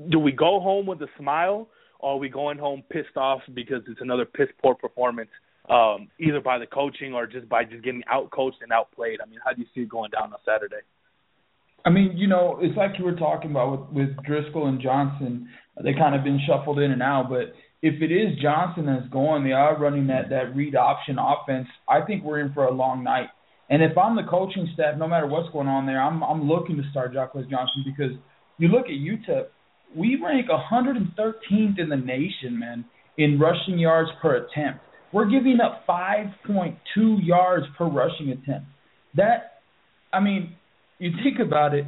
[0.10, 1.68] do we go home with a smile
[2.00, 5.30] or are we going home pissed off because it's another piss poor performance
[5.70, 9.20] um, either by the coaching or just by just getting out coached and outplayed?
[9.22, 10.84] I mean, how do you see it going down on Saturday?
[11.86, 15.48] I mean, you know, it's like you were talking about with, with Driscoll and Johnson.
[15.84, 19.44] They kind of been shuffled in and out, but if it is Johnson that's going,
[19.44, 21.68] they are running that that read option offense.
[21.88, 23.28] I think we're in for a long night.
[23.70, 26.78] And if I'm the coaching staff, no matter what's going on there, I'm I'm looking
[26.78, 28.18] to start Jaquez Johnson because
[28.58, 29.48] you look at UTEP,
[29.96, 32.86] we rank 113th in the nation, man,
[33.18, 34.82] in rushing yards per attempt.
[35.12, 36.76] We're giving up 5.2
[37.24, 38.68] yards per rushing attempt.
[39.16, 39.62] That,
[40.12, 40.56] I mean,
[41.00, 41.86] you think about it.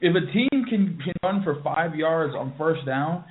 [0.00, 3.24] If a team can can run for five yards on first down,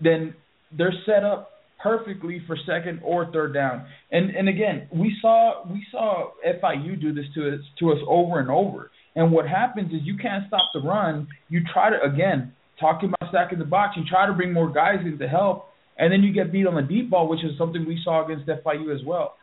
[0.00, 0.34] then
[0.76, 1.50] they're set up
[1.82, 3.86] perfectly for second or third down.
[4.10, 8.40] And and again, we saw we saw FIU do this to us to us over
[8.40, 8.90] and over.
[9.14, 11.28] And what happens is you can't stop the run.
[11.48, 13.96] You try to again talking about stacking the box.
[13.96, 16.74] You try to bring more guys in to help, and then you get beat on
[16.74, 19.36] the deep ball, which is something we saw against FIU as well.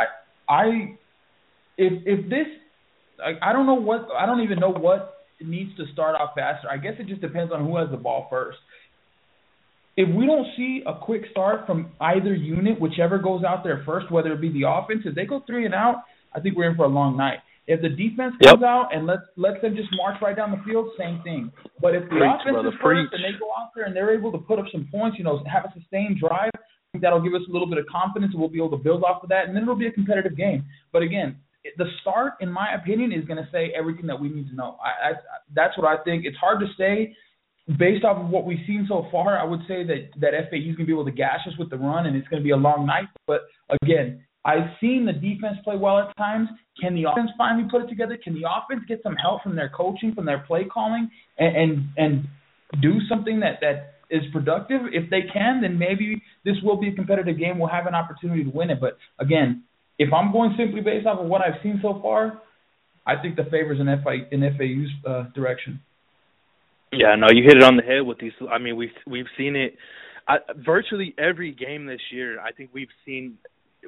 [0.00, 0.04] I,
[0.52, 0.64] I,
[1.76, 2.46] if if this,
[3.24, 6.68] I, I don't know what I don't even know what needs to start off faster.
[6.68, 8.58] I guess it just depends on who has the ball first.
[9.96, 14.10] If we don't see a quick start from either unit, whichever goes out there first,
[14.12, 16.76] whether it be the offense, if they go three and out, I think we're in
[16.76, 17.38] for a long night.
[17.68, 18.64] If the defense comes yep.
[18.64, 21.52] out and lets lets them just march right down the field, same thing.
[21.84, 23.12] But if the preach, offense brother, is preach.
[23.12, 25.24] first and they go out there and they're able to put up some points, you
[25.24, 28.32] know, have a sustained drive, I think that'll give us a little bit of confidence
[28.32, 30.34] and we'll be able to build off of that, and then it'll be a competitive
[30.34, 30.64] game.
[30.92, 31.36] But again,
[31.76, 34.78] the start, in my opinion, is going to say everything that we need to know.
[34.80, 35.12] I, I
[35.54, 36.24] that's what I think.
[36.24, 37.14] It's hard to say
[37.76, 39.38] based off of what we've seen so far.
[39.38, 41.68] I would say that that FAU is going to be able to gash us with
[41.68, 43.08] the run, and it's going to be a long night.
[43.26, 43.42] But
[43.82, 46.48] again, I've seen the defense play well at times.
[46.80, 48.18] Can the offense finally put it together?
[48.22, 51.88] Can the offense get some help from their coaching, from their play calling, and and,
[51.96, 52.28] and
[52.80, 54.82] do something that that is productive?
[54.92, 57.58] If they can, then maybe this will be a competitive game.
[57.58, 58.80] We'll have an opportunity to win it.
[58.80, 59.64] But again,
[59.98, 62.40] if I'm going simply based off of what I've seen so far,
[63.06, 65.80] I think the favors in FI in FAU's uh, direction.
[66.92, 68.32] Yeah, no, you hit it on the head with these.
[68.50, 69.76] I mean, we've we've seen it.
[70.26, 72.38] I, virtually every game this year.
[72.40, 73.38] I think we've seen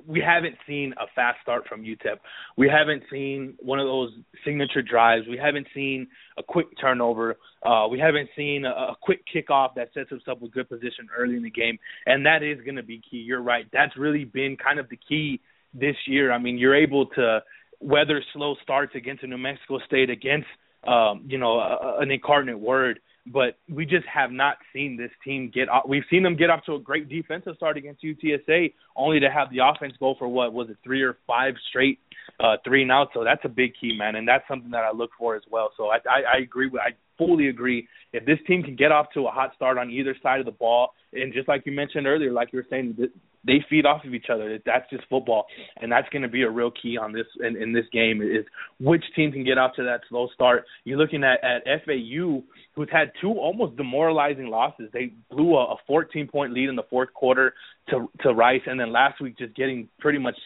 [0.07, 2.19] we haven't seen a fast start from UTEP.
[2.57, 4.11] We haven't seen one of those
[4.45, 5.27] signature drives.
[5.29, 7.37] We haven't seen a quick turnover.
[7.65, 11.09] Uh, we haven't seen a, a quick kickoff that sets us up with good position
[11.17, 13.19] early in the game, and that is going to be key.
[13.19, 13.67] You're right.
[13.73, 15.41] That's really been kind of the key
[15.75, 16.33] this year.
[16.33, 17.41] I mean, you're able to
[17.81, 20.49] weather slow starts against a New Mexico State, against
[20.87, 25.51] um, you know a, an incarnate word but we just have not seen this team
[25.53, 25.85] get off.
[25.87, 29.51] We've seen them get off to a great defensive start against UTSA, only to have
[29.51, 31.99] the offense go for what was it, three or five straight
[32.41, 33.09] uh, three and out.
[33.13, 35.71] So that's a big key, man, and that's something that I look for as well.
[35.77, 37.87] So I, I, I agree with, I fully agree.
[38.13, 40.53] If this team can get off to a hot start on either side of the
[40.53, 42.97] ball, and just like you mentioned earlier, like you were saying,
[43.45, 44.59] they feed off of each other.
[44.67, 45.47] That's just football,
[45.81, 48.45] and that's going to be a real key on this in, in this game is
[48.79, 50.65] which team can get off to that slow start.
[50.85, 52.43] You're looking at at FAU,
[52.75, 54.91] who's had two almost demoralizing losses.
[54.93, 57.55] They blew a, a 14 point lead in the fourth quarter
[57.89, 60.37] to to Rice, and then last week just getting pretty much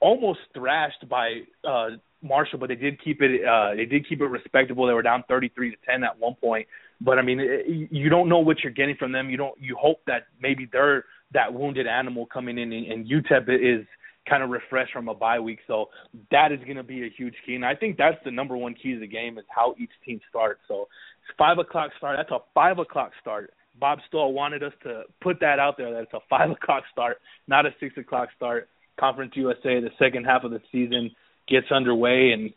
[0.00, 1.90] almost thrashed by uh
[2.22, 4.86] Marshall, but they did keep it uh they did keep it respectable.
[4.86, 6.66] They were down 33 to 10 at one point.
[7.00, 9.30] But I mean, it, you don't know what you're getting from them.
[9.30, 13.86] You don't you hope that maybe they're that wounded animal coming in, and UTEP is
[14.28, 15.60] kind of refreshed from a bye week.
[15.66, 15.86] So
[16.30, 18.74] that is going to be a huge key, and I think that's the number one
[18.74, 20.60] key to the game is how each team starts.
[20.68, 20.88] So
[21.22, 22.16] it's five o'clock start.
[22.18, 23.52] That's a five o'clock start.
[23.78, 27.18] Bob Stull wanted us to put that out there that it's a five o'clock start,
[27.48, 28.68] not a six o'clock start.
[28.98, 31.10] Conference USA, the second half of the season
[31.48, 32.50] gets underway, and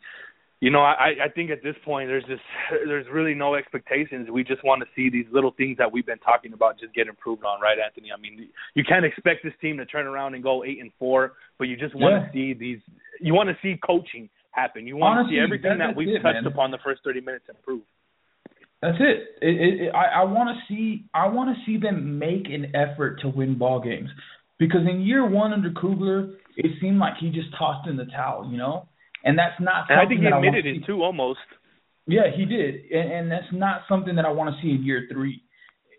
[0.60, 2.42] you know, I, I think at this point there's just
[2.86, 4.28] there's really no expectations.
[4.30, 7.08] We just want to see these little things that we've been talking about just get
[7.08, 8.10] improved on, right, Anthony?
[8.12, 11.32] I mean, you can't expect this team to turn around and go eight and four,
[11.58, 12.26] but you just want yeah.
[12.26, 12.78] to see these.
[13.20, 14.86] You want to see coaching happen.
[14.86, 16.46] You want Honestly, to see everything that, that we've it, touched man.
[16.46, 17.82] upon the first thirty minutes improve.
[18.82, 19.42] That's it.
[19.42, 21.06] it, it, it I, I want to see.
[21.14, 24.10] I want to see them make an effort to win ball games,
[24.58, 28.46] because in year one under Kugler, it seemed like he just tossed in the towel.
[28.50, 28.88] You know,
[29.24, 29.86] and that's not.
[29.88, 31.40] And I think he admitted it too, almost.
[32.06, 35.06] Yeah, he did, and, and that's not something that I want to see in year
[35.12, 35.42] three.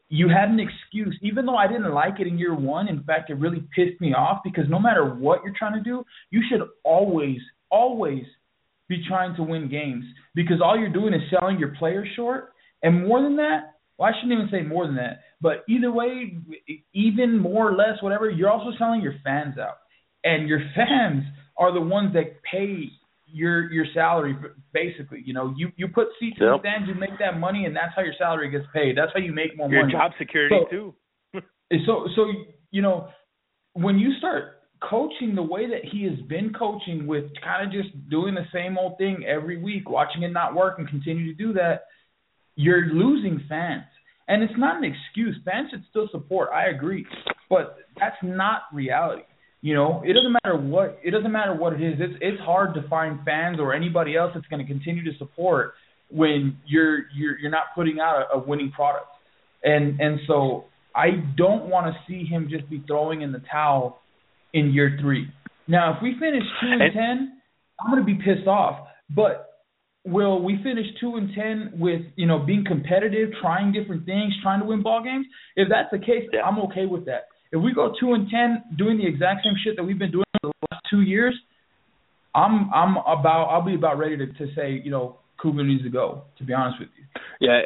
[0.10, 2.89] You had an excuse, even though I didn't like it in year one.
[2.89, 6.03] In fact, it really pissed me off because no matter what you're trying to do,
[6.31, 7.38] you should always,
[7.69, 8.23] always
[8.89, 10.03] be trying to win games
[10.36, 12.51] because all you're doing is selling your players short.
[12.84, 16.38] And more than that, well, I shouldn't even say more than that, but either way,
[16.93, 19.77] even more or less, whatever, you're also selling your fans out.
[20.23, 21.23] And your fans
[21.57, 22.89] are the ones that pay
[23.33, 24.35] your your salary
[24.73, 25.21] basically.
[25.25, 26.47] You know, you you put seats yep.
[26.47, 28.97] in the stands, you make that money, and that's how your salary gets paid.
[28.97, 29.93] That's how you make more your money.
[29.93, 30.93] Your job security so, too.
[31.85, 32.25] so so
[32.71, 33.09] you know
[33.73, 37.93] when you start coaching the way that he has been coaching with kind of just
[38.09, 41.53] doing the same old thing every week, watching it not work and continue to do
[41.53, 41.83] that,
[42.55, 43.83] you're losing fans.
[44.27, 45.37] And it's not an excuse.
[45.45, 46.49] Fans should still support.
[46.53, 47.05] I agree,
[47.49, 49.23] but that's not reality.
[49.62, 52.00] You know, it doesn't matter what it doesn't matter what it is.
[52.00, 55.74] It's it's hard to find fans or anybody else that's going to continue to support
[56.10, 59.06] when you're you're you're not putting out a, a winning product.
[59.63, 64.02] And and so I don't want to see him just be throwing in the towel
[64.54, 65.28] in year three.
[65.67, 67.41] Now, if we finish two and, and ten,
[67.80, 68.88] I'm going to be pissed off.
[69.15, 69.47] But
[70.06, 74.60] will we finish two and ten with you know being competitive, trying different things, trying
[74.60, 75.28] to win ball games?
[75.56, 76.41] If that's the case, yeah.
[76.41, 77.28] I'm okay with that.
[77.51, 80.25] If we go two and ten doing the exact same shit that we've been doing
[80.41, 81.35] for the last two years,
[82.33, 85.89] I'm I'm about I'll be about ready to, to say you know Kugler needs to
[85.89, 86.23] go.
[86.37, 87.21] To be honest with you.
[87.39, 87.59] Yeah,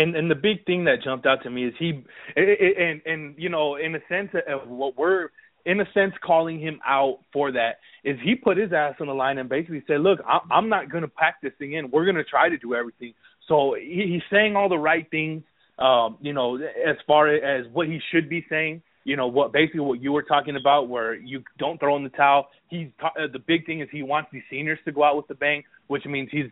[0.00, 2.04] and and the big thing that jumped out to me is he,
[2.36, 5.28] and and you know in a sense of what we're
[5.66, 9.12] in a sense calling him out for that is he put his ass on the
[9.12, 10.20] line and basically said, look,
[10.50, 11.90] I'm not going to pack this thing in.
[11.90, 13.14] We're going to try to do everything.
[13.48, 15.42] So he's saying all the right things,
[15.80, 19.80] um, you know, as far as what he should be saying you know what basically
[19.80, 22.48] what you were talking about where you don't throw in the towel.
[22.68, 25.34] He's uh, the big thing is he wants these seniors to go out with the
[25.34, 26.46] bang which means he's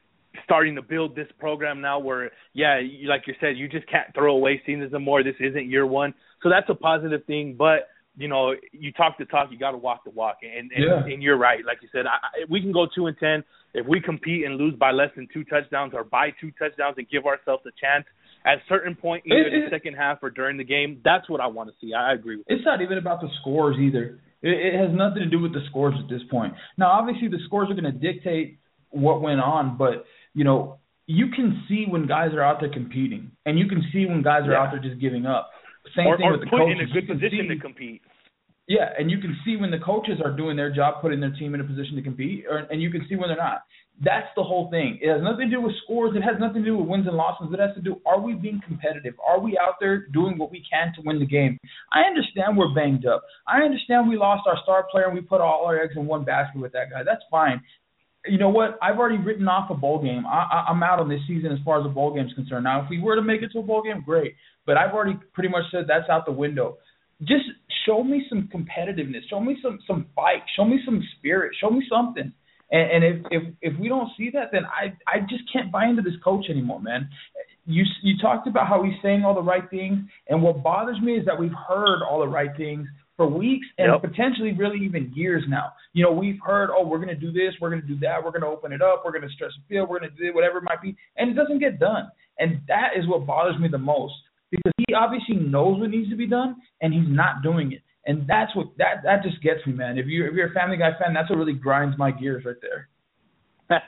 [0.44, 4.36] starting to build this program now where yeah like you said you just can't throw
[4.36, 6.14] away seniors anymore this isn't year one.
[6.44, 9.78] So that's a positive thing but you know you talk the talk you got to
[9.78, 10.38] walk the walk.
[10.42, 11.12] And and, yeah.
[11.12, 11.64] and you're right.
[11.66, 13.42] Like you said I, we can go two and ten.
[13.74, 17.10] If we compete and lose by less than two touchdowns or by two touchdowns and
[17.10, 18.04] give ourselves a chance
[18.44, 21.00] at a certain point, either it, the second half or during the game.
[21.04, 21.94] That's what I want to see.
[21.94, 22.46] I agree with.
[22.48, 24.20] It's not even about the scores either.
[24.42, 26.52] It, it has nothing to do with the scores at this point.
[26.76, 28.58] Now, obviously, the scores are going to dictate
[28.90, 33.30] what went on, but you know, you can see when guys are out there competing,
[33.46, 34.62] and you can see when guys are Yeah.
[34.62, 35.50] out there just giving up.
[35.96, 36.78] Same or, thing or with the put coaches.
[36.80, 38.02] in a You good position see- to compete.
[38.68, 41.54] yeah, and you can see when the coaches are doing their job, putting their team
[41.54, 43.62] in a position to compete, or, and you can see when they're not.
[44.02, 44.98] That's the whole thing.
[45.00, 46.16] It has nothing to do with scores.
[46.16, 47.46] It has nothing to do with wins and losses.
[47.52, 49.14] It has to do are we being competitive?
[49.24, 51.58] Are we out there doing what we can to win the game?
[51.92, 53.22] I understand we're banged up.
[53.46, 56.24] I understand we lost our star player and we put all our eggs in one
[56.24, 57.02] basket with that guy.
[57.04, 57.62] That's fine.
[58.26, 58.78] You know what?
[58.82, 60.26] I've already written off a bowl game.
[60.26, 62.64] I, I, I'm out on this season as far as the bowl game is concerned.
[62.64, 64.34] Now, if we were to make it to a bowl game, great.
[64.66, 66.78] But I've already pretty much said that's out the window
[67.22, 67.44] just
[67.86, 71.84] show me some competitiveness, show me some some fight, show me some spirit, show me
[71.88, 72.32] something.
[72.74, 75.86] And, and if if if we don't see that, then I I just can't buy
[75.86, 77.08] into this coach anymore, man.
[77.66, 81.12] You you talked about how he's saying all the right things, and what bothers me
[81.14, 84.02] is that we've heard all the right things for weeks and Yep.
[84.10, 85.72] potentially really even years now.
[85.92, 88.16] You know, we've heard, oh, we're going to do this, we're going to do that,
[88.24, 90.16] we're going to open it up, we're going to stretch the field, we're going to
[90.16, 92.10] do whatever it might be, and it doesn't get done.
[92.40, 94.14] And that is what bothers me the most
[94.50, 97.82] because he obviously knows what needs to be done and he's not doing it.
[98.06, 99.96] And that's what that that just gets me, man.
[99.96, 102.56] If you if you're a Family Guy fan, that's what really grinds my gears right
[102.60, 102.88] there.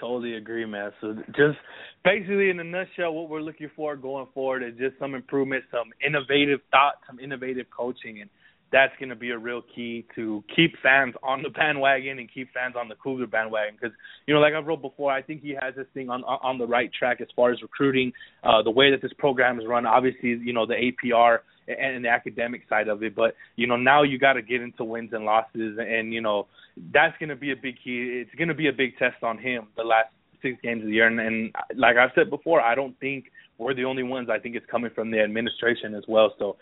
[0.00, 0.90] totally agree, man.
[1.00, 1.58] So just
[2.02, 5.90] basically in a nutshell, what we're looking for going forward is just some improvement, some
[6.04, 8.30] innovative thought, some innovative coaching, and
[8.72, 12.52] that's going to be a real key to keep fans on the bandwagon and keep
[12.52, 13.76] fans on the Kugler bandwagon.
[13.80, 13.96] Because
[14.26, 16.66] you know, like I've wrote before, I think he has this thing on on the
[16.66, 19.86] right track as far as recruiting, uh, the way that this program is run.
[19.86, 24.02] Obviously, you know the APR and the academic side of it, but you know now
[24.02, 26.46] you got to get into wins and losses, and you know
[26.92, 28.22] that's going to be a big key.
[28.22, 30.08] It's going to be a big test on him the last
[30.42, 33.26] six games of the year, and, and like I've said before, I don't think
[33.58, 34.28] we're the only ones.
[34.30, 36.34] I think it's coming from the administration as well.
[36.38, 36.56] So,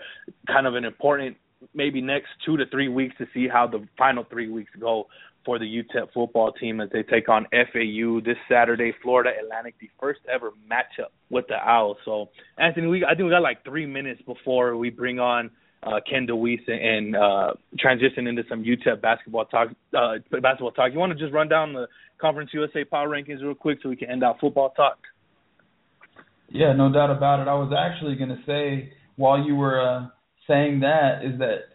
[0.46, 1.36] kind of an important
[1.74, 5.06] maybe next two to three weeks to see how the final three weeks go
[5.44, 9.90] for the UTEP football team as they take on FAU this Saturday, Florida Atlantic, the
[10.00, 11.96] first ever matchup with the Owls.
[12.04, 15.50] So, Anthony, we I think we got like three minutes before we bring on
[15.82, 19.68] uh, Ken DeWeese and uh, transition into some UTEP basketball talk.
[19.96, 20.92] Uh, basketball talk.
[20.92, 21.88] You want to just run down the
[22.20, 24.98] Conference USA power rankings real quick so we can end our football talk?
[26.48, 27.48] Yeah, no doubt about it.
[27.48, 30.06] I was actually going to say while you were uh,
[30.46, 31.72] saying that is that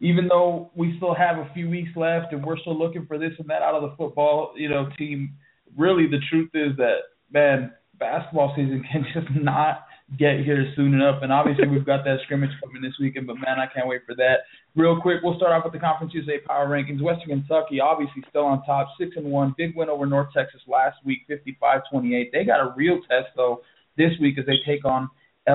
[0.00, 3.32] even though we still have a few weeks left and we're still looking for this
[3.38, 5.34] and that out of the football, you know, team,
[5.76, 6.96] really the truth is that
[7.32, 9.86] man, basketball season can just not
[10.18, 11.22] get here soon enough.
[11.22, 14.14] And obviously we've got that scrimmage coming this weekend, but man, I can't wait for
[14.16, 14.42] that.
[14.74, 17.00] Real quick, we'll start off with the Conference USA Power Rankings.
[17.00, 19.54] Western Kentucky obviously still on top, six and one.
[19.56, 22.32] Big win over North Texas last week, 55-28.
[22.32, 23.60] They got a real test though
[23.96, 25.08] this week as they take on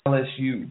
[0.07, 0.69] LSU.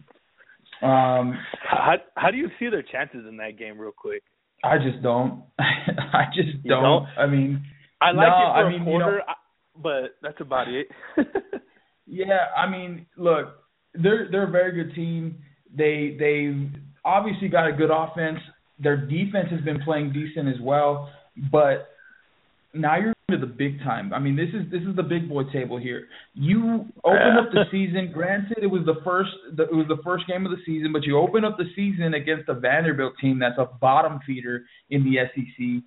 [0.82, 4.22] Um, How how do you see their chances in that game, real quick?
[4.64, 5.42] I just don't.
[5.58, 6.82] I just don't.
[6.82, 7.06] don't?
[7.18, 7.64] I mean,
[8.00, 9.34] I like No, it for I mean, a you know- quarter, I-
[9.82, 10.88] but that's about it.
[12.06, 12.46] yeah.
[12.56, 13.48] I mean, look,
[13.94, 15.38] they're they're a very good team.
[15.76, 16.68] They they
[17.04, 18.38] obviously got a good offense.
[18.78, 21.10] Their defense has been playing decent as well,
[21.52, 21.88] but
[22.74, 24.12] now you're into the big time.
[24.12, 26.06] I mean, this is this is the big boy table here.
[26.34, 28.12] You open up the season.
[28.14, 31.02] Granted, it was the first the, it was the first game of the season, but
[31.02, 35.16] you open up the season against a Vanderbilt team that's a bottom feeder in the
[35.34, 35.82] SEC,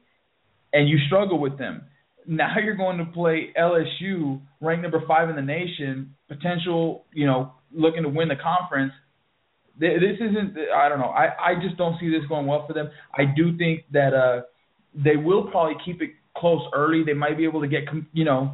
[0.73, 1.83] and you struggle with them.
[2.27, 7.53] Now you're going to play LSU, ranked number five in the nation, potential, you know,
[7.71, 8.91] looking to win the conference.
[9.79, 10.57] This isn't.
[10.75, 11.13] I don't know.
[11.15, 12.89] I I just don't see this going well for them.
[13.13, 14.41] I do think that uh
[14.93, 16.09] they will probably keep it
[16.39, 17.03] close early.
[17.03, 17.83] They might be able to get
[18.13, 18.53] you know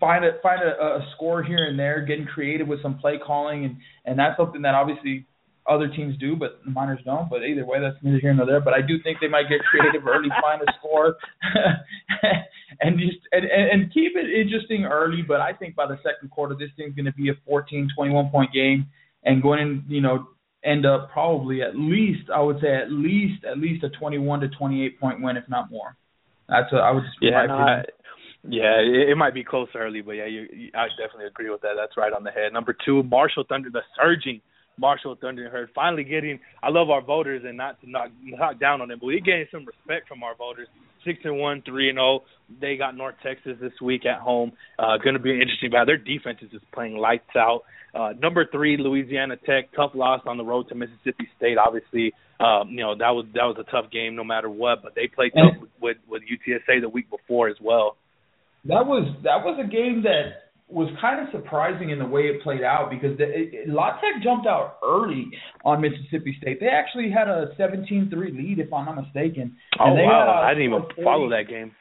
[0.00, 3.64] find a find a, a score here and there, getting creative with some play calling,
[3.64, 5.26] and and that's something that obviously
[5.68, 7.28] other teams do, but the Miners don't.
[7.28, 8.60] But either way, that's neither here nor there.
[8.60, 11.16] But I do think they might get creative early, find a score,
[12.80, 15.22] and just and, and keep it interesting early.
[15.26, 18.30] But I think by the second quarter, this thing's going to be a 14, 21
[18.30, 18.86] point game,
[19.24, 20.28] and going in, you know,
[20.64, 24.48] end up probably at least I would say at least at least a 21 to
[24.48, 25.96] 28 point win, if not more.
[26.50, 27.54] That's what I would just Yeah, my no.
[27.54, 27.82] I,
[28.48, 31.60] yeah, it, it might be close early, but yeah, you, you, I definitely agree with
[31.60, 31.74] that.
[31.76, 32.52] That's right on the head.
[32.52, 34.40] Number two, Marshall Thunder, the surging
[34.78, 36.40] Marshall Thunder Herd, finally getting.
[36.62, 39.46] I love our voters, and not to knock knock down on them, but we getting
[39.52, 40.68] some respect from our voters.
[41.04, 42.20] Six and one, three and zero.
[42.60, 44.52] They got North Texas this week at home.
[44.78, 45.86] Uh, going to be an interesting battle.
[45.86, 47.62] Their defense is just playing lights out.
[47.94, 51.58] Uh, number three, Louisiana Tech, tough loss on the road to Mississippi State.
[51.58, 54.82] Obviously, um, you know that was that was a tough game no matter what.
[54.82, 57.96] But they played tough with, with with UTSA the week before as well.
[58.64, 62.42] That was that was a game that was kind of surprising in the way it
[62.42, 65.26] played out because the, it, La Tech jumped out early
[65.64, 66.60] on Mississippi State.
[66.60, 69.56] They actually had a 17-3 lead, if I'm not mistaken.
[69.80, 70.42] Oh they wow!
[70.44, 71.72] I didn't even follow that game.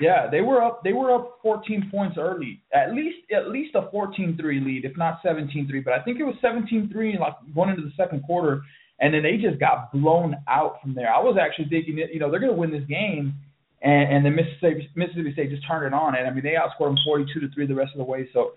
[0.00, 0.84] Yeah, they were up.
[0.84, 2.62] They were up 14 points early.
[2.72, 5.84] At least, at least a 14-3 lead, if not 17-3.
[5.84, 8.62] But I think it was 17-3, like going into the second quarter,
[9.00, 11.12] and then they just got blown out from there.
[11.12, 13.34] I was actually thinking that you know they're going to win this game,
[13.82, 16.88] and, and then Mississippi Mississippi State just turned it on, and I mean they outscored
[16.90, 18.28] them 42 to three the rest of the way.
[18.32, 18.52] So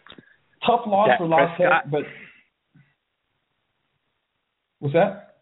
[0.66, 2.04] tough loss Dak for La Tech, but
[4.80, 5.36] what's that?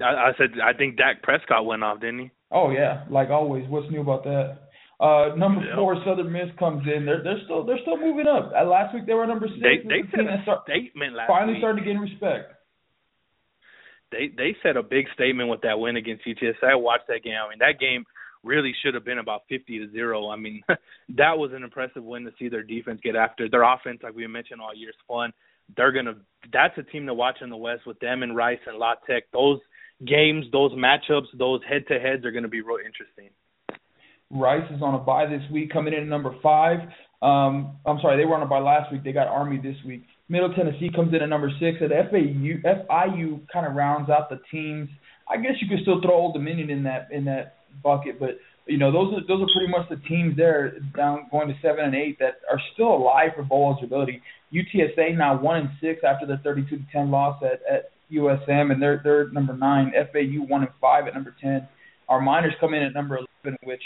[0.00, 2.30] I, I said I think Dak Prescott went off, didn't he?
[2.50, 3.68] Oh yeah, like always.
[3.68, 4.58] What's new about that?
[5.00, 5.74] Uh, number Yeah.
[5.76, 7.04] four, Southern Miss comes in.
[7.04, 8.52] They're they're still they're still moving up.
[8.56, 9.60] Uh, last week they were number six.
[9.60, 11.60] They they a said a statement last finally week.
[11.60, 12.52] starting to gain respect.
[14.12, 16.62] They they said a big statement with that win against UTSA.
[16.62, 17.34] I watched that game.
[17.44, 18.04] I mean, that game
[18.44, 20.28] really should have been about 50 to zero.
[20.28, 24.00] I mean, that was an impressive win to see their defense get after their offense,
[24.02, 25.32] like we mentioned all year, is fun.
[25.76, 26.14] They're gonna.
[26.52, 29.24] That's a team to watch in the West with them and Rice and La Tech.
[29.32, 29.58] Those
[30.06, 33.30] games, those matchups, those head to heads are gonna be real interesting.
[34.30, 36.80] Rice is on a bye this week, coming in at number five.
[37.20, 39.04] Um, I'm sorry, they were on a bye last week.
[39.04, 40.04] They got Army this week.
[40.32, 41.76] Middle Tennessee comes in at number six.
[41.82, 44.88] And FAU, FIU kind of rounds out the teams.
[45.28, 48.78] I guess you could still throw Old Dominion in that in that bucket, but you
[48.78, 51.94] know those are those are pretty much the teams there down going to seven and
[51.94, 54.22] eight that are still alive for bowl eligibility.
[54.54, 58.80] UTSA now one and six after the 32 to 10 loss at at USM, and
[58.80, 59.92] they're they're number nine.
[60.12, 61.68] FAU one and five at number 10.
[62.08, 63.82] Our miners come in at number 11, which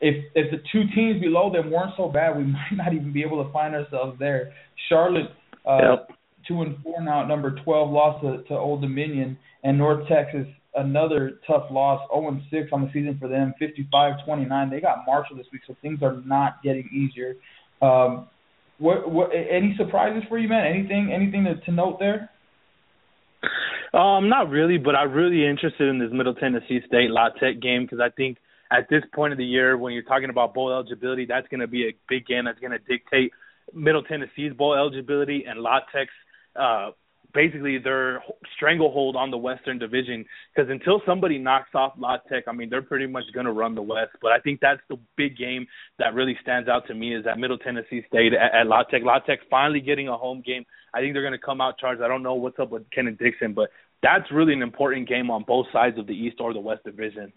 [0.00, 3.22] if if the two teams below them weren't so bad, we might not even be
[3.22, 4.52] able to find ourselves there.
[4.88, 5.30] Charlotte,
[5.66, 6.10] uh, Yep.
[6.46, 10.46] two and four now at number twelve, lost to, to Old Dominion, and North Texas
[10.74, 14.70] another tough loss, zero and six on the season for them, 55-29.
[14.70, 17.34] They got Marshall this week, so things are not getting easier.
[17.82, 18.28] Um,
[18.78, 20.64] what what any surprises for you, man?
[20.64, 22.30] Anything anything to, to note there?
[23.92, 27.82] Um, not really, but I'm really interested in this Middle Tennessee State La Tech game
[27.82, 28.38] because I think
[28.70, 31.66] at this point of the year, when you're talking about bowl eligibility, that's going to
[31.66, 33.32] be a big game that's going to dictate
[33.72, 35.80] Middle Tennessee's bowl eligibility and La
[36.58, 36.90] uh,
[37.34, 38.22] basically their
[38.56, 40.24] stranglehold on the Western Division.
[40.54, 43.82] Because until somebody knocks off La I mean, they're pretty much going to run the
[43.82, 44.12] West.
[44.20, 45.66] But I think that's the big game
[45.98, 48.66] that really stands out to me is that Middle Tennessee State at, at.
[48.66, 50.64] La Tech finally getting a home game.
[50.94, 52.02] I think they're going to come out charged.
[52.02, 53.70] I don't know what's up with Kenneth Dixon, but
[54.02, 57.32] that's really an important game on both sides of the East or the West Division.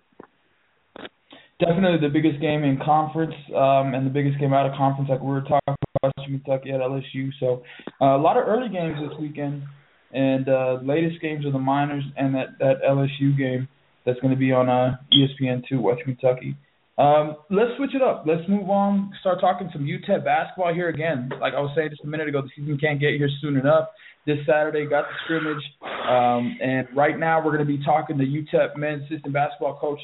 [1.59, 5.21] Definitely the biggest game in conference, um, and the biggest game out of conference, like
[5.21, 7.29] we were talking about Kentucky at LSU.
[7.39, 7.61] So
[8.01, 9.63] uh, a lot of early games this weekend,
[10.11, 13.67] and uh, latest games are the Miners and that that LSU game
[14.05, 16.55] that's going to be on uh, ESPN two, West Kentucky.
[16.97, 18.25] Um, let's switch it up.
[18.27, 19.11] Let's move on.
[19.21, 21.29] Start talking some UTEP basketball here again.
[21.39, 23.87] Like I was saying just a minute ago, the season can't get here soon enough.
[24.25, 28.23] This Saturday got the scrimmage, um, and right now we're going to be talking to
[28.23, 29.99] UTEP men's assistant basketball coach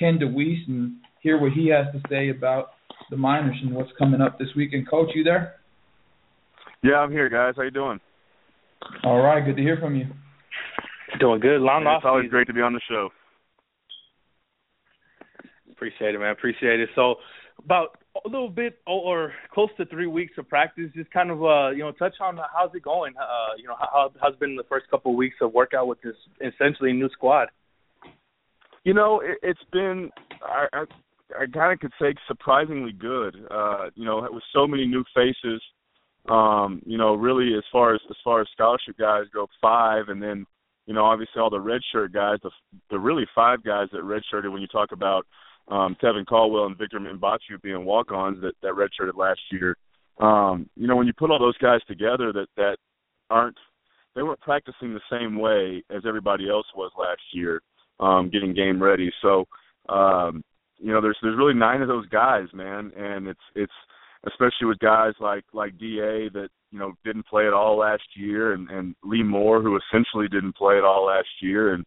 [0.00, 2.70] Ken DeWeese and hear what he has to say about
[3.10, 4.88] the Miners and what's coming up this weekend.
[4.88, 5.56] Coach, you there?
[6.82, 7.54] Yeah, I'm here, guys.
[7.56, 8.00] How you doing?
[9.04, 10.06] All right, good to hear from you.
[11.20, 11.60] Doing good.
[11.60, 12.30] Long off it's always season.
[12.30, 13.10] great to be on the show.
[15.70, 16.30] Appreciate it, man.
[16.30, 16.88] Appreciate it.
[16.94, 17.16] So,
[17.62, 20.90] about a little bit or, or close to three weeks of practice.
[20.94, 23.14] Just kind of, uh, you know, touch on how's it going.
[23.20, 26.16] Uh, you know, how how's been the first couple of weeks of workout with this
[26.40, 27.48] essentially new squad.
[28.84, 30.10] You know, it, it's been
[30.42, 30.84] I I,
[31.42, 33.36] I kind of could say surprisingly good.
[33.50, 35.62] Uh, you know, with so many new faces.
[36.28, 40.22] Um, you know, really as far as as far as scholarship guys go, five, and
[40.22, 40.46] then
[40.86, 42.50] you know, obviously all the redshirt guys, the
[42.90, 45.26] the really five guys that redshirted when you talk about
[45.68, 49.76] um Tevin Caldwell and Victor Mbachu being walk-ons that that redshirted last year.
[50.18, 52.76] Um, you know, when you put all those guys together that that
[53.30, 53.56] aren't
[54.14, 57.62] they weren't practicing the same way as everybody else was last year,
[58.00, 59.10] um, getting game ready.
[59.22, 59.46] So,
[59.88, 60.42] um,
[60.78, 63.72] you know, there's there's really nine of those guys, man, and it's it's
[64.26, 68.54] especially with guys like like Da that you know didn't play at all last year,
[68.54, 71.84] and and Lee Moore who essentially didn't play at all last year, and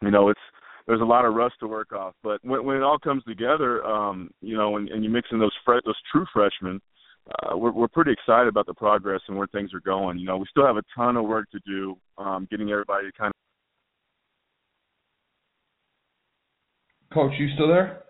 [0.00, 0.40] you know it's
[0.86, 2.14] there's a lot of rust to work off.
[2.22, 5.38] But when when it all comes together, um, you know, and, and you mix in
[5.38, 6.80] those fre- those true freshmen,
[7.42, 10.18] uh, we're we're pretty excited about the progress and where things are going.
[10.18, 13.30] You know, we still have a ton of work to do, um, getting everybody kind
[13.30, 13.34] of
[17.14, 18.00] Coach, you still there?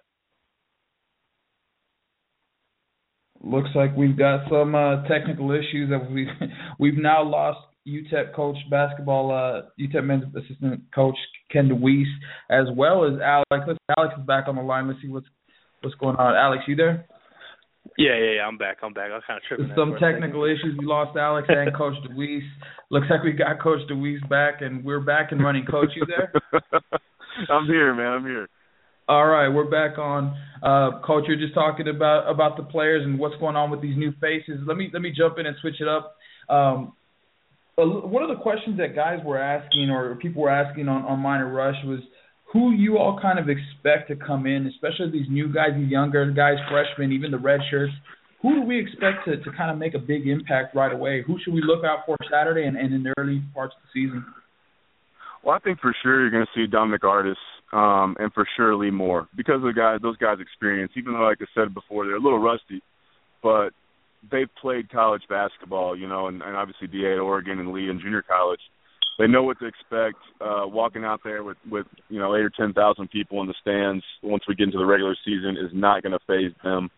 [3.43, 6.27] Looks like we've got some uh, technical issues that we
[6.79, 11.17] we've now lost UTEP coach basketball uh UTEP men's assistant coach
[11.51, 12.09] Ken DeWeese
[12.51, 13.67] as well as Alex.
[13.69, 14.89] Let's Alex is back on the line.
[14.89, 15.27] Let's see what's
[15.83, 16.35] what's going on.
[16.35, 17.07] Alex, you there?
[17.99, 18.47] Yeah, yeah, yeah.
[18.47, 18.79] I'm back.
[18.83, 19.11] I'm back.
[19.11, 19.73] I was kind of tripping.
[19.77, 20.75] Some technical issues.
[20.79, 22.49] We lost Alex and Coach DeWeese.
[22.91, 25.67] Looks like we got Coach DeWeese back, and we're back and running.
[25.67, 26.33] Coach, you there?
[27.51, 28.07] I'm here, man.
[28.07, 28.49] I'm here.
[29.07, 30.35] All right, we're back on.
[30.63, 30.99] Uh,
[31.39, 34.61] just talking about about the players and what's going on with these new faces.
[34.67, 36.17] Let me let me jump in and switch it up.
[36.49, 36.95] Um,
[37.77, 41.53] one of the questions that guys were asking or people were asking on on Miner
[41.53, 42.01] Rush was
[42.51, 46.31] who you all kind of expect to come in, especially these new guys, these younger
[46.31, 47.93] guys, freshmen, even the red shirts.
[48.41, 51.25] Who do we expect to, to kind of make a big impact right away?
[51.27, 54.01] Who should we look out for Saturday and, and in the early parts of the
[54.01, 54.25] season?
[55.43, 57.37] Well, I think for sure you're going to see Dominic Artis
[57.73, 60.93] um, and for sure Lee Moore because of the guys, those guys' experience.
[60.97, 62.83] Even though, like I said before, they're a little rusty,
[63.43, 63.71] but
[64.31, 68.01] they've played college basketball, you know, and, and obviously DA at Oregon and Lee in
[68.01, 68.61] junior college
[69.19, 70.19] they know what to expect.
[70.41, 73.55] Uh, walking out there with with you know eight or ten thousand people in the
[73.61, 76.91] stands once we get into the regular season is not going to phase them.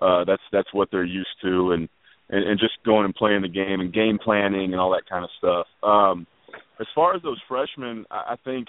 [0.00, 1.88] Uh, that's that's what they're used to, and,
[2.30, 5.24] and and just going and playing the game and game planning and all that kind
[5.24, 5.66] of stuff.
[5.82, 6.26] Um,
[6.80, 8.68] as far as those freshmen, I, I think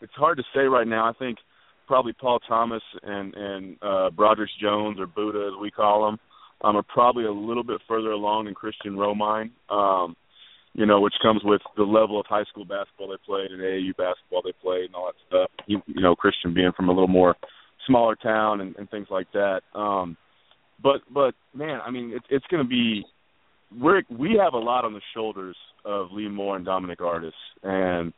[0.00, 1.08] it's hard to say right now.
[1.08, 1.38] I think
[1.86, 6.18] probably Paul Thomas and and uh, Broderick Jones or Buddha as we call them
[6.62, 9.50] um, are probably a little bit further along than Christian Romine.
[9.68, 10.16] Um,
[10.72, 13.96] you know, which comes with the level of high school basketball they played and AAU
[13.96, 15.50] basketball they played and all that stuff.
[15.66, 17.34] You, you know, Christian being from a little more
[17.86, 19.62] smaller town and, and things like that.
[19.74, 20.16] Um,
[20.82, 23.04] but but man, I mean, it, it's going to be
[23.76, 28.12] we're we have a lot on the shoulders of Lee Moore and Dominic Artis, and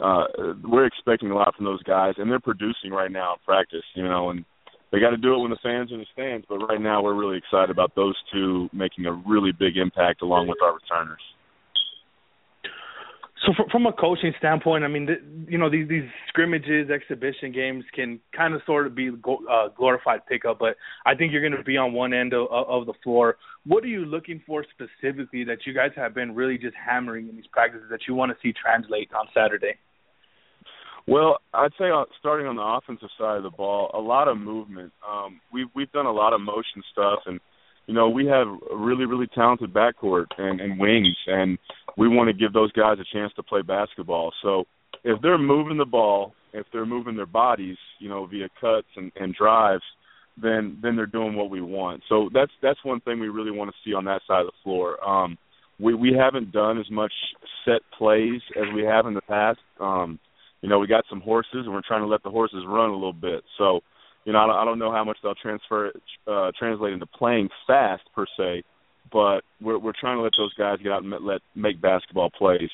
[0.00, 0.24] uh,
[0.64, 3.84] we're expecting a lot from those guys, and they're producing right now in practice.
[3.94, 4.44] You know, and
[4.90, 6.46] they got to do it when the fans are in the stands.
[6.48, 10.48] But right now, we're really excited about those two making a really big impact along
[10.48, 11.20] with our returners.
[13.44, 15.16] So from a coaching standpoint, I mean, the,
[15.50, 20.20] you know, these these scrimmages, exhibition games can kind of sort of be uh, glorified
[20.28, 20.76] pickup, but
[21.06, 23.36] I think you're going to be on one end of, of the floor.
[23.66, 27.34] What are you looking for specifically that you guys have been really just hammering in
[27.34, 29.74] these practices that you want to see translate on Saturday?
[31.08, 34.38] Well, I'd say uh, starting on the offensive side of the ball, a lot of
[34.38, 34.92] movement.
[35.08, 37.40] Um, we've we've done a lot of motion stuff and
[37.86, 41.58] you know, we have a really, really talented backcourt and, and wings, and
[41.96, 44.32] we want to give those guys a chance to play basketball.
[44.42, 44.64] So
[45.04, 49.10] if they're moving the ball, if they're moving their bodies, you know, via cuts and,
[49.16, 49.82] and drives,
[50.40, 52.02] then then they're doing what we want.
[52.08, 54.52] So that's that's one thing we really want to see on that side of the
[54.64, 55.02] floor.
[55.06, 55.36] Um,
[55.78, 57.12] we we haven't done as much
[57.64, 59.60] set plays as we have in the past.
[59.80, 60.18] Um,
[60.62, 62.94] you know, we got some horses, and we're trying to let the horses run a
[62.94, 63.42] little bit.
[63.58, 63.80] So
[64.24, 65.92] you know, I don't, I don't know how much they'll transfer
[66.26, 68.62] uh, translate into playing fast per se,
[69.12, 72.70] but we're we're trying to let those guys get out and let make basketball plays.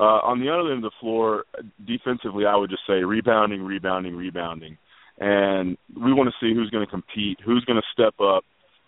[0.00, 1.44] Uh, on the other end of the floor,
[1.84, 4.78] defensively, I would just say rebounding, rebounding, rebounding,
[5.18, 8.44] and we want to see who's going to compete, who's going to step up.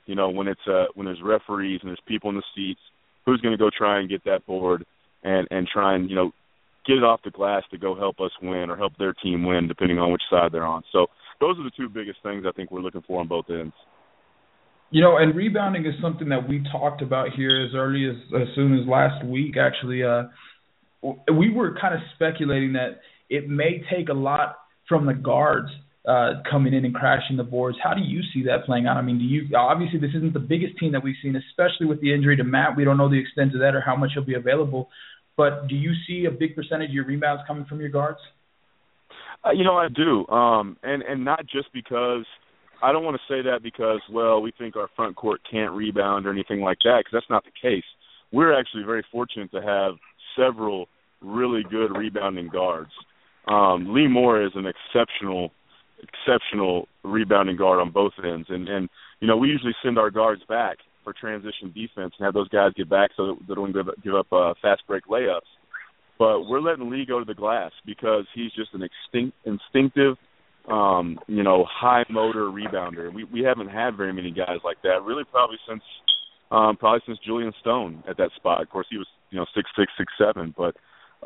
[0.06, 2.80] You know, when it's uh, when there's referees and there's people in the seats,
[3.26, 4.84] who's going to go try and get that board
[5.24, 6.32] and and try and you know
[6.86, 9.68] get it off the glass to go help us win or help their team win,
[9.68, 10.82] depending on which side they're on.
[10.92, 11.06] So
[11.40, 13.74] those are the two biggest things I think we're looking for on both ends.
[14.90, 18.48] You know, and rebounding is something that we talked about here as early as as
[18.54, 19.56] soon as last week.
[19.56, 20.24] Actually, uh,
[21.32, 24.56] we were kind of speculating that it may take a lot
[24.88, 25.68] from the guards
[26.08, 27.78] uh, coming in and crashing the boards.
[27.82, 28.96] How do you see that playing out?
[28.96, 32.00] I mean, do you obviously this isn't the biggest team that we've seen, especially with
[32.00, 32.76] the injury to Matt.
[32.76, 34.88] We don't know the extent of that or how much he'll be available.
[35.36, 38.18] But do you see a big percentage of your rebounds coming from your guards?
[39.44, 42.26] Uh, you know, I do, um, and and not just because
[42.82, 46.26] I don't want to say that because well we think our front court can't rebound
[46.26, 47.84] or anything like that because that's not the case.
[48.32, 49.94] We're actually very fortunate to have
[50.36, 50.88] several
[51.20, 52.90] really good rebounding guards.
[53.48, 55.52] Um, Lee Moore is an exceptional,
[56.02, 58.88] exceptional rebounding guard on both ends, and and
[59.20, 62.72] you know we usually send our guards back for transition defense and have those guys
[62.76, 65.40] get back so that they don't give up, give up uh, fast break layups.
[66.18, 70.16] But we're letting Lee go to the glass because he's just an extinct, instinctive,
[70.70, 73.12] um, you know, high motor rebounder.
[73.12, 75.82] We we haven't had very many guys like that really probably since
[76.50, 78.62] um, probably since Julyan Stone at that spot.
[78.62, 80.76] Of course, he was you know six six six seven, but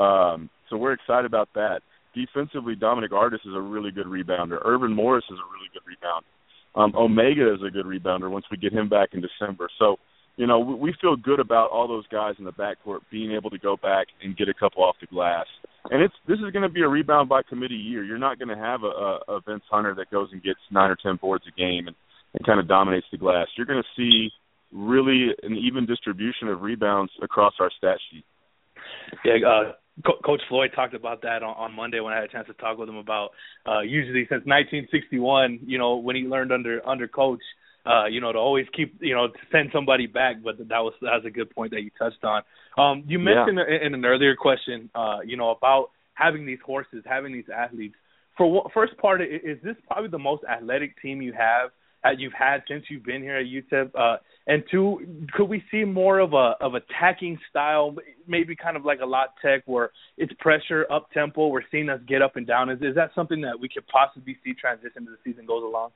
[0.03, 1.81] um, so we're excited about that.
[2.15, 4.65] Defensively, Dominic Artis is a really good rebounder.
[4.65, 6.81] Earvin Morris is a really good rebounder.
[6.81, 9.69] Um, Omega is a good rebounder once we get him back in December.
[9.79, 9.97] So
[10.37, 13.59] you know, we feel good about all those guys in the backcourt being able to
[13.59, 15.47] go back and get a couple off the glass.
[15.91, 18.03] And it's this is going to be a rebound by committee year.
[18.03, 20.97] You're not going to have a, a, Vince Hunter that goes and gets nine or
[21.01, 21.97] ten boards a game and,
[22.35, 23.47] and kind of dominates the glass.
[23.57, 24.31] You're going to see
[24.73, 28.25] really an even distribution of rebounds across our stat sheet.
[29.25, 29.73] Yeah, uh,
[30.05, 32.55] Co- Coach Floyd talked about that on, on Monday when I had a chance to
[32.55, 33.31] talk with him about
[33.67, 37.43] uh, usually since 1961, you know, when he learned under under Coach
[38.07, 40.37] you know, to always keep, you know, to send somebody back.
[40.43, 42.43] But that was that was a good point that you touched on.
[42.79, 43.87] Um, you mentioned yeah.
[43.87, 47.95] in, an earlier question, uh, you know, about having these horses, having these athletes.
[48.37, 51.71] For what, first part, is this probably the most athletic team you have
[52.03, 53.91] that you've had since you've been here at UTEP?
[53.95, 54.17] Uh,
[54.47, 57.95] and two, could we see more of a of attacking style,
[58.27, 61.49] maybe kind of like a La Tech, where it's pressure up tempo?
[61.49, 62.71] We're seeing us get up and down.
[62.71, 65.91] Is is that something that we could possibly see transition as the season goes along?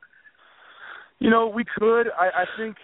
[1.21, 2.09] You know, we could.
[2.19, 2.77] I, I think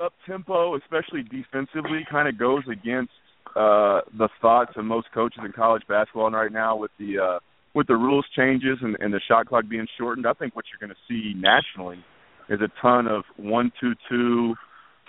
[0.00, 3.12] up tempo, especially defensively, kind of goes against
[3.56, 7.38] uh the thoughts of most coaches in college basketball and right now with the uh
[7.74, 10.26] with the rules changes and, and the shot clock being shortened.
[10.26, 12.04] I think what you're going to see nationally
[12.48, 14.54] is a ton of one two two,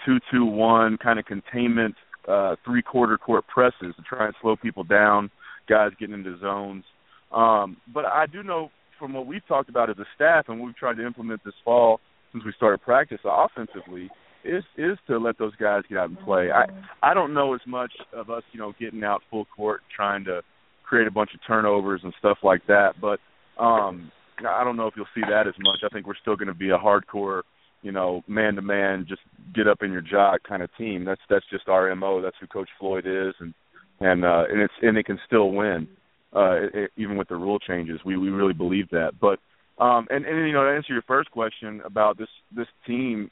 [0.05, 1.95] two two one kind of containment
[2.27, 5.29] uh three quarter court presses to try and slow people down,
[5.69, 6.83] guys getting into zones.
[7.31, 8.71] Um but I do know
[9.01, 11.55] from what we've talked about as a staff and what we've tried to implement this
[11.65, 11.99] fall
[12.31, 14.09] since we started practice offensively
[14.45, 16.49] is is to let those guys get out and play.
[16.51, 16.65] I
[17.03, 20.41] I don't know as much of us, you know, getting out full court trying to
[20.83, 23.19] create a bunch of turnovers and stuff like that, but
[23.61, 24.11] um
[24.47, 25.79] I don't know if you'll see that as much.
[25.83, 27.43] I think we're still going to be a hardcore,
[27.81, 29.21] you know, man to man, just
[29.53, 31.05] get up in your jock kind of team.
[31.05, 32.21] That's that's just our mo.
[32.21, 33.53] That's who Coach Floyd is, and
[33.99, 35.87] and uh, and it's and it can still win,
[36.35, 37.99] uh, it, even with the rule changes.
[38.05, 39.13] We we really believe that.
[39.19, 39.39] But
[39.83, 43.31] um, and and you know, to answer your first question about this this team,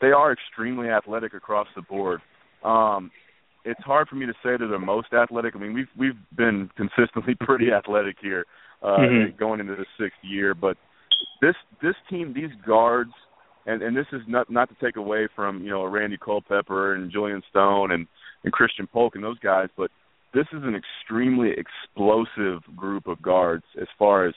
[0.00, 2.20] they are extremely athletic across the board.
[2.64, 3.10] Um,
[3.64, 5.54] it's hard for me to say that they're the most athletic.
[5.54, 8.46] I mean, we've we've been consistently pretty athletic here
[8.82, 9.36] uh, mm-hmm.
[9.38, 10.76] going into the sixth year, but
[11.40, 13.12] this this team, these guards,
[13.66, 17.12] and and this is not not to take away from you know Randy Culpepper and
[17.12, 18.06] Julyan Stone and
[18.44, 19.90] and Christian Polk and those guys, but
[20.34, 24.34] this is an extremely explosive group of guards as far as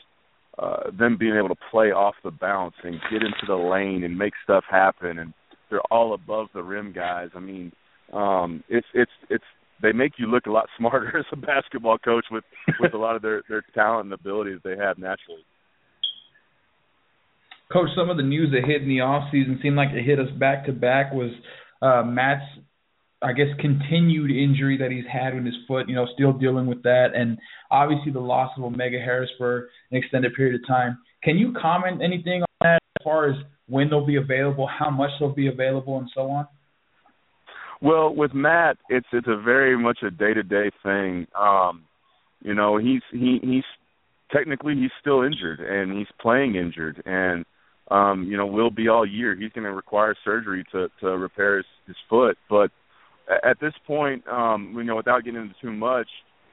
[0.58, 4.18] uh, them being able to play off the bounce and get into the lane and
[4.18, 5.34] make stuff happen and
[5.70, 7.30] they're all above the rim guys.
[7.36, 7.72] I mean,
[8.14, 9.44] um it's it's it's
[9.82, 12.44] they make you look a lot smarter as a basketball coach with
[12.80, 15.44] with a lot of their their talent and ability that they have naturally.
[17.72, 20.20] Coach, some of the news that hit in the off season seemed like it hit
[20.20, 21.32] us back to back was
[21.82, 22.44] uh Matt's
[23.24, 26.82] I guess continued injury that he's had with his foot, you know, still dealing with
[26.84, 27.38] that, and
[27.70, 30.98] obviously the loss of Omega Harris for an extended period of time.
[31.24, 33.36] Can you comment anything on that as far as
[33.68, 36.48] when they'll be available, how much they'll be available, and so on?
[37.82, 41.28] Well, with Matt, it's it's a very much a day to day thing.
[41.40, 41.84] Um,
[42.44, 43.64] you know, he's he he's
[44.32, 47.46] technically he's still injured and he's playing injured and
[47.90, 49.36] um, you know, will be all year.
[49.36, 52.72] He's going to require surgery to to repair his, his foot, but
[53.44, 56.08] at this point, um, you know, without getting into too much,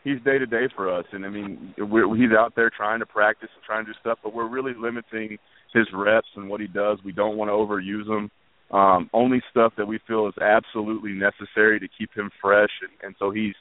[0.05, 1.05] he's day to day for us.
[1.13, 4.19] And I mean, we're, he's out there trying to practice and trying to do stuff,
[4.23, 5.39] but we're really limiting
[5.73, 6.99] his reps and what he does.
[7.05, 8.31] We don't want to overuse him.
[8.71, 13.17] Um, only stuff that we feel is absolutely necessary to keep him fresh, and, and
[13.19, 13.55] so he's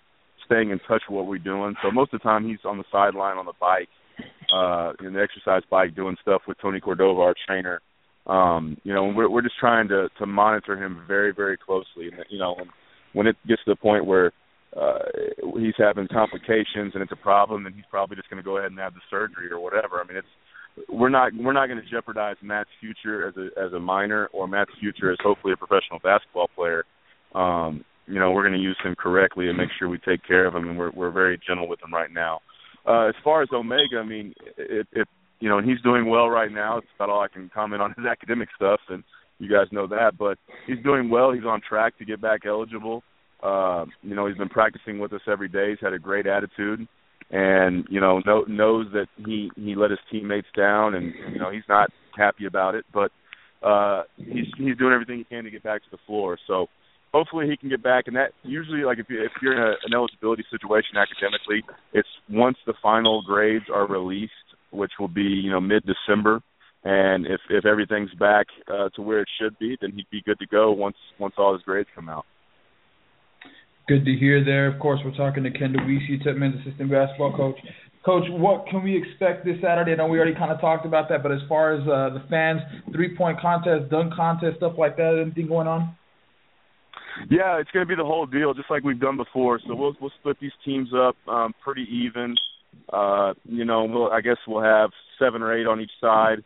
[0.45, 1.75] staying in touch with what we're doing.
[1.81, 3.87] So most of the time, he's on the sideline on the bike,
[4.53, 7.81] uh, in the exercise bike, doing stuff with Tony Cordova, our trainer.
[8.25, 12.07] Um, you know, we're we're just trying to to monitor him very very closely.
[12.07, 12.55] And you know,
[13.13, 14.31] when it gets to the point where
[14.75, 14.99] uh
[15.57, 18.71] he's having complications and it's a problem, then he's probably just going to go ahead
[18.71, 20.01] and have the surgery or whatever.
[20.01, 20.27] I mean, it's
[20.89, 24.47] we're not we're not going to jeopardize Matt's future as a as a Miner or
[24.47, 26.83] Matt's future as hopefully a professional basketball player.
[27.33, 30.45] Um, you know, we're going to use him correctly and make sure we take care
[30.45, 32.39] of him, and we're we're very gentle with him right now.
[32.87, 35.07] Uh, as far as Omega, I mean, it, it
[35.39, 36.77] you know, and he's doing well right now.
[36.77, 39.03] It's about all I can comment on his academic stuff, and
[39.39, 40.13] you guys know that.
[40.17, 41.31] But he's doing well.
[41.31, 43.03] He's on track to get back eligible.
[43.41, 45.69] Uh, you know, he's been practicing with us every day.
[45.69, 46.87] He's had a great attitude
[47.29, 51.51] and you know know, knows that he he let his teammates down, and you know
[51.51, 53.11] he's not happy about it, but
[53.65, 56.37] uh, he's he's doing everything he can to get back to the floor.
[56.47, 56.67] So
[57.13, 58.05] hopefully he can get back.
[58.07, 61.63] And that usually, like if you if you're in a, an eligibility situation academically,
[61.93, 64.31] it's once the final grades are released,
[64.71, 66.41] which will be you know mid December.
[66.83, 70.39] And if if everything's back uh, to where it should be, then he'd be good
[70.39, 72.25] to go once once all his grades come out.
[73.87, 74.67] Good to hear there.
[74.67, 77.55] Of course, we're talking to Ken DeWeese, UTEP men's assistant basketball coach.
[78.05, 79.91] Coach, what can we expect this Saturday?
[79.91, 82.23] I know we already kind of talked about that, but as far as uh, the
[82.29, 82.61] fans,
[82.93, 85.95] three-point contest, dunk contest, stuff like that, anything going on?
[87.29, 89.59] Yeah, it's going to be the whole deal, just like we've done before.
[89.67, 92.35] So we'll we'll split these teams up um, pretty even.
[92.91, 96.43] Uh, you know, we'll I guess we'll have seven or eight on each side,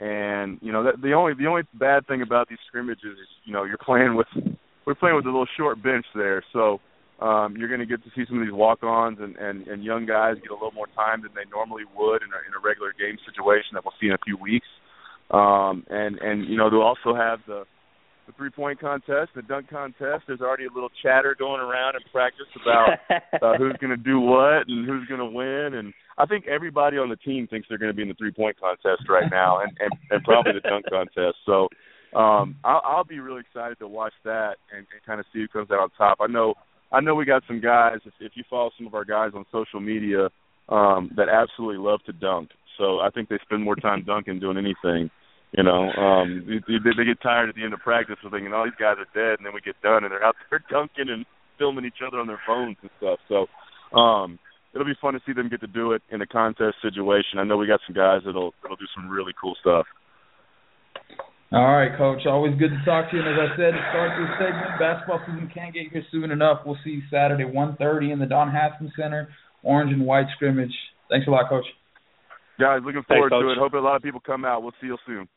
[0.00, 3.52] and you know that, the only the only bad thing about these scrimmages is you
[3.52, 4.26] know you're playing with
[4.86, 6.80] we're playing with a little short bench there, so
[7.20, 10.04] um, you're going to get to see some of these walk-ons and, and, and young
[10.04, 12.92] guys get a little more time than they normally would in a, in a regular
[12.92, 14.66] game situation that we'll see in a few weeks.
[15.30, 17.64] Um, and and you know they'll also have the
[18.26, 20.24] the three point contest, the dunk contest.
[20.26, 22.98] There's already a little chatter going around in practice about
[23.42, 25.74] uh, who's going to do what and who's going to win.
[25.74, 28.32] And I think everybody on the team thinks they're going to be in the three
[28.32, 31.36] point contest right now, and, and and probably the dunk contest.
[31.46, 31.68] So
[32.18, 35.48] um, I'll, I'll be really excited to watch that and, and kind of see who
[35.48, 36.18] comes out on top.
[36.20, 36.54] I know
[36.92, 37.98] I know we got some guys.
[38.04, 40.28] If, if you follow some of our guys on social media,
[40.68, 42.50] um, that absolutely love to dunk.
[42.78, 45.10] So I think they spend more time dunking doing anything.
[45.56, 48.64] You know, um, they, they get tired at the end of practice of thinking, all
[48.64, 51.24] these guys are dead," and then we get done, and they're out there dunking and
[51.58, 53.20] filming each other on their phones and stuff.
[53.30, 53.46] So,
[53.96, 54.38] um,
[54.74, 57.38] it'll be fun to see them get to do it in a contest situation.
[57.38, 59.86] I know we got some guys that'll that'll do some really cool stuff.
[61.52, 62.26] All right, Coach.
[62.26, 63.22] Always good to talk to you.
[63.22, 66.66] And as I said, to start this segment, basketball season can't get here soon enough.
[66.66, 69.28] We'll see you Saturday, 1.30 in the Don Haskins Center,
[69.62, 70.74] orange and white scrimmage.
[71.08, 71.66] Thanks a lot, Coach.
[72.58, 73.58] Guys, looking forward Thanks, to it.
[73.58, 74.62] Hope a lot of people come out.
[74.64, 75.28] We'll see you soon.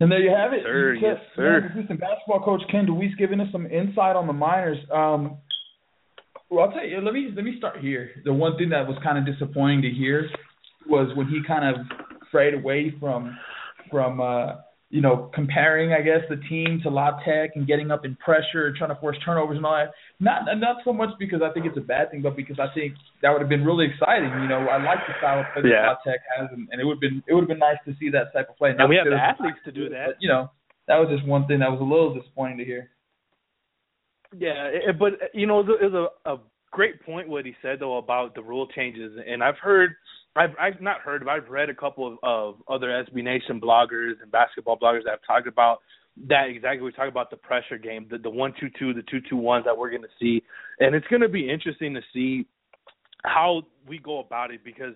[0.00, 0.60] And there you have it.
[0.62, 1.72] Sir, you yes, sir.
[1.74, 4.78] Assistant basketball coach Ken DeWeese giving us some insight on the Miners.
[4.92, 5.38] Um,
[6.50, 7.00] well, I'll tell you.
[7.00, 8.10] Let me let me start here.
[8.24, 10.28] The one thing that was kind of disappointing to hear
[10.88, 11.84] was when he kind of
[12.30, 13.36] frayed away from
[13.90, 14.54] from uh,
[14.90, 18.68] you know, comparing, I guess, the team to La Tech and getting up in pressure
[18.68, 19.92] and trying to force turnovers and all that.
[20.18, 22.94] Not not so much because I think it's a bad thing, but because I think
[23.20, 24.30] that would have been really exciting.
[24.40, 25.82] You know, I like the style of play yeah.
[25.82, 27.76] that La Tech has, and, and it would have been it would have been nice
[27.84, 28.70] to see that type of play.
[28.70, 30.06] and we have the athletes to do that.
[30.06, 30.50] But, you know,
[30.86, 32.88] that was just one thing that was a little disappointing to hear.
[34.36, 36.38] Yeah, it, but you know, it was, a, it was a, a
[36.70, 39.94] great point what he said though about the rule changes, and I've heard
[40.36, 44.14] I've I've not heard, but I've read a couple of, of other SB Nation bloggers
[44.22, 45.78] and basketball bloggers that have talked about
[46.28, 46.82] that exactly.
[46.82, 49.64] We talk about the pressure game, the the one two two, the two two ones
[49.64, 50.42] that we're going to see,
[50.80, 52.46] and it's going to be interesting to see
[53.24, 54.94] how we go about it because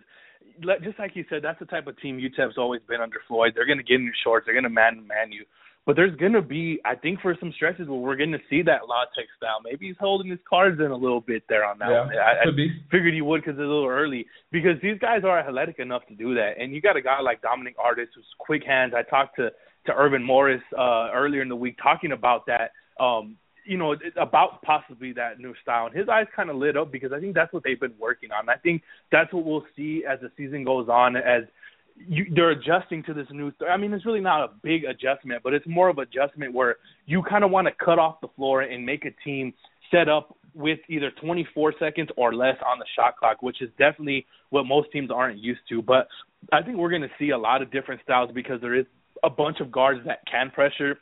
[0.82, 3.52] just like you said, that's the type of team UTEP's always been under Floyd.
[3.54, 4.46] They're going to get in your shorts.
[4.46, 5.44] They're going to man man you.
[5.84, 8.62] But there's going to be, I think, for some stretches where we're going to see
[8.62, 9.58] that La Tech style.
[9.64, 12.18] Maybe he's holding his cards in a little bit there on that yeah, one.
[12.18, 12.70] I, could I be.
[12.88, 14.26] figured he would because it's a little early.
[14.52, 16.52] Because these guys are athletic enough to do that.
[16.60, 18.92] And you got a guy like Dominic Artis who's quick hands.
[18.96, 19.50] I talked to
[19.86, 22.70] to Earvin Morris uh, earlier in the week talking about that.
[23.02, 25.86] Um, you know, about possibly that new style.
[25.86, 28.30] And his eyes kind of lit up because I think that's what they've been working
[28.30, 28.48] on.
[28.48, 31.42] I think that's what we'll see as the season goes on as–
[31.96, 33.52] you, they're adjusting to this new.
[33.68, 36.76] I mean, it's really not a big adjustment, but it's more of adjustment where
[37.06, 39.52] you kind of want to cut off the floor and make a team
[39.90, 44.26] set up with either 24 seconds or less on the shot clock, which is definitely
[44.50, 45.80] what most teams aren't used to.
[45.80, 46.08] But
[46.52, 48.86] I think we're going to see a lot of different styles because there is
[49.22, 50.98] a bunch of guards that can pressure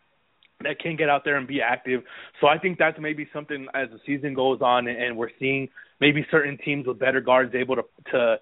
[0.62, 2.02] that can get out there and be active.
[2.40, 5.68] So I think that's maybe something as the season goes on and we're seeing
[6.00, 7.82] maybe certain teams with better guards able to
[8.12, 8.36] to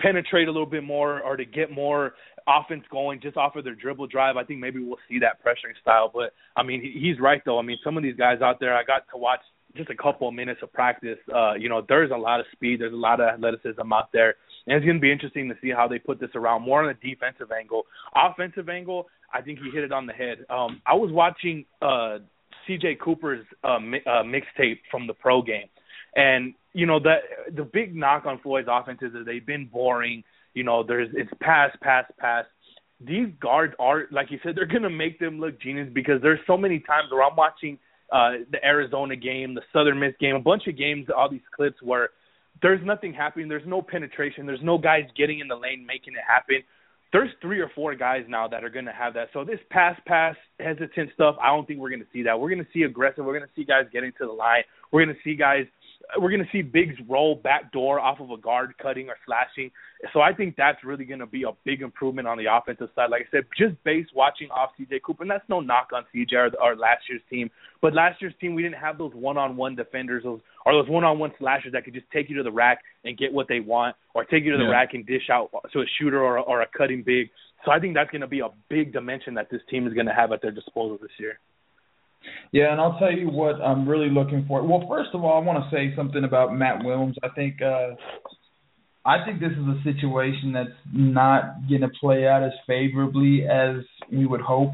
[0.00, 2.14] penetrate a little bit more or to get more
[2.46, 4.36] offense going just off of their dribble drive.
[4.36, 6.10] I think maybe we'll see that pressuring style.
[6.12, 7.58] But I mean, he's right though.
[7.58, 9.40] I mean, some of these guys out there, I got to watch
[9.76, 11.18] just a couple of minutes of practice.
[11.34, 14.34] Uh, you know, there's a lot of speed, there's a lot of athleticism out there,
[14.66, 16.90] and it's going to be interesting to see how they put this around more on
[16.90, 17.84] a defensive angle.
[18.14, 20.38] Offensive angle, I think he hit it on the head.
[20.50, 22.18] Um, I was watching uh,
[22.66, 22.96] C.J.
[22.96, 25.68] Cooper's uh, mi- uh, mixtape from the pro game,
[26.14, 27.20] and you know that
[27.54, 30.22] the big knock on Floyd's offense is they've been boring.
[30.54, 32.44] You know, there's it's pass, pass, pass.
[33.00, 36.56] These guards are, like you said, they're gonna make them look genius because there's so
[36.56, 37.78] many times where I'm watching
[38.12, 41.82] uh the Arizona game, the Southern Miss game, a bunch of games, all these clips
[41.82, 42.10] where
[42.62, 46.24] there's nothing happening, there's no penetration, there's no guys getting in the lane making it
[46.26, 46.62] happen.
[47.12, 49.28] There's three or four guys now that are to have that.
[49.32, 52.38] So this pass, pass, hesitant stuff, I don't think we're to see that.
[52.38, 53.24] We're to see aggressive.
[53.24, 54.62] We're to see guys getting to the line.
[54.92, 55.66] We're to see guys
[56.18, 59.70] we're going to see Biggs roll back door off of a guard cutting or slashing.
[60.12, 63.10] So I think that's really going to be a big improvement on the offensive side.
[63.10, 66.32] Like I said, just based watching off CJ Cooper, and that's no knock on CJ
[66.32, 67.50] or, or last year's team.
[67.82, 71.72] But last year's team, we didn't have those one-on-one defenders, those or those one-on-one slashers
[71.72, 74.44] that could just take you to the rack and get what they want, or take
[74.44, 74.70] you to the yeah.
[74.70, 77.30] rack and dish out to a shooter or, or a cutting big.
[77.64, 80.06] So I think that's going to be a big dimension that this team is going
[80.06, 81.38] to have at their disposal this year.
[82.52, 84.62] Yeah, and I'll tell you what I'm really looking for.
[84.66, 87.14] Well, first of all, I want to say something about Matt Willms.
[87.22, 87.94] I think uh
[89.04, 93.76] I think this is a situation that's not going to play out as favorably as
[94.12, 94.72] we would hope.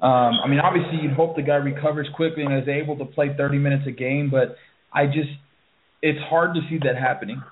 [0.00, 3.34] Um, I mean, obviously, you'd hope the guy recovers quickly and is able to play
[3.36, 4.56] 30 minutes a game, but
[4.92, 5.30] I just,
[6.02, 7.42] it's hard to see that happening.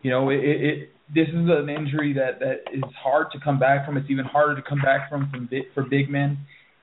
[0.00, 3.84] You know, it, it this is an injury that that is hard to come back
[3.84, 3.96] from.
[3.96, 6.38] It's even harder to come back from, from for big men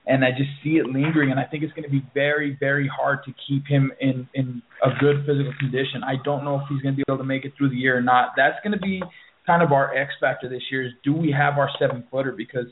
[0.06, 1.30] and I just see it lingering.
[1.30, 4.62] And I think it's going to be very, very hard to keep him in in
[4.84, 6.02] a good physical condition.
[6.04, 7.96] I don't know if he's going to be able to make it through the year
[7.96, 8.30] or not.
[8.36, 9.02] That's going to be
[9.46, 12.66] kind of our X factor this year is do we have our seven footer because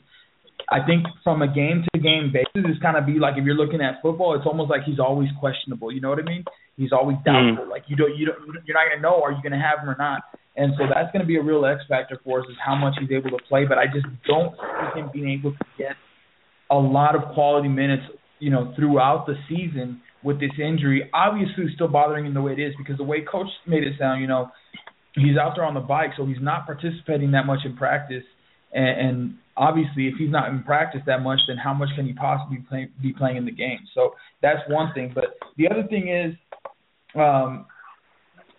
[0.69, 3.57] I think from a game to game basis, it's kind of be like if you're
[3.57, 5.91] looking at football, it's almost like he's always questionable.
[5.91, 6.45] You know what I mean?
[6.77, 7.57] He's always mm-hmm.
[7.57, 7.65] doubtful.
[7.67, 7.69] Mm.
[7.69, 9.97] Like you don't, you don't, you're not gonna know are you gonna have him or
[9.97, 10.23] not.
[10.55, 13.11] And so that's gonna be a real X factor for us is how much he's
[13.11, 13.65] able to play.
[13.65, 15.97] But I just don't see him being able to get
[16.73, 18.03] a lot of quality minutes,
[18.39, 21.09] you know, throughout the season with this injury.
[21.13, 24.21] Obviously, still bothering him the way it is because the way coach made it sound,
[24.21, 24.49] you know,
[25.15, 28.23] he's out there on the bike, so he's not participating that much in practice.
[28.73, 32.13] And, and obviously, if he's not in practice that much, then how much can he
[32.13, 33.79] possibly play, be playing in the game?
[33.93, 35.11] So that's one thing.
[35.13, 36.33] But the other thing is,
[37.15, 37.67] um,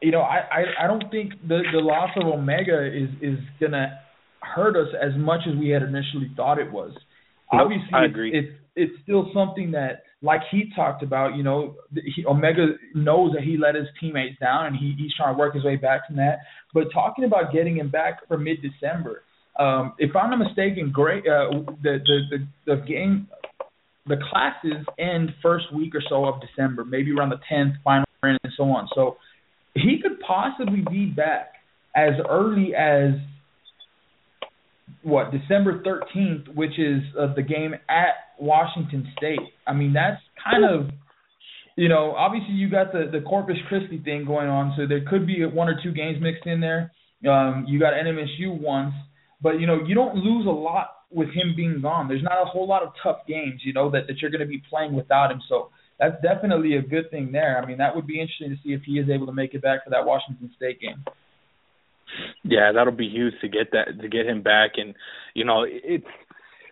[0.01, 3.99] you know, I, I I don't think the the loss of Omega is is gonna
[4.41, 6.93] hurt us as much as we had initially thought it was.
[7.61, 8.31] Obviously, I agree.
[8.37, 13.33] It's, it's it's still something that, like he talked about, you know, he, Omega knows
[13.35, 16.07] that he let his teammates down, and he, he's trying to work his way back
[16.07, 16.39] from that.
[16.73, 19.23] But talking about getting him back for mid December,
[19.59, 21.51] um, if I'm not mistaken, great uh,
[21.83, 23.29] the, the the the game,
[24.07, 28.39] the classes end first week or so of December, maybe around the 10th, final and
[28.57, 28.89] so on.
[28.95, 29.19] So
[29.75, 31.55] he could possibly be back
[31.95, 33.11] as early as
[35.05, 39.41] what December 13th, which is uh, the game at Washington State.
[39.67, 40.91] I mean, that's kind of
[41.77, 45.27] you know, obviously you got the the Corpus Christi thing going on, so there could
[45.27, 46.93] be one or two games mixed in there.
[47.29, 48.95] Um, you got NMSU once,
[49.43, 52.09] but you know you don't lose a lot with him being gone.
[52.09, 54.47] There's not a whole lot of tough games, you know, that that you're going to
[54.47, 55.41] be playing without him.
[55.49, 57.61] So that's definitely a good thing there.
[57.61, 59.63] I mean, that would be interesting to see if he is able to make it
[59.63, 61.05] back for that Washington State game.
[62.43, 64.95] Yeah, that'll be huge to get that to get him back, and
[65.35, 66.07] you know it's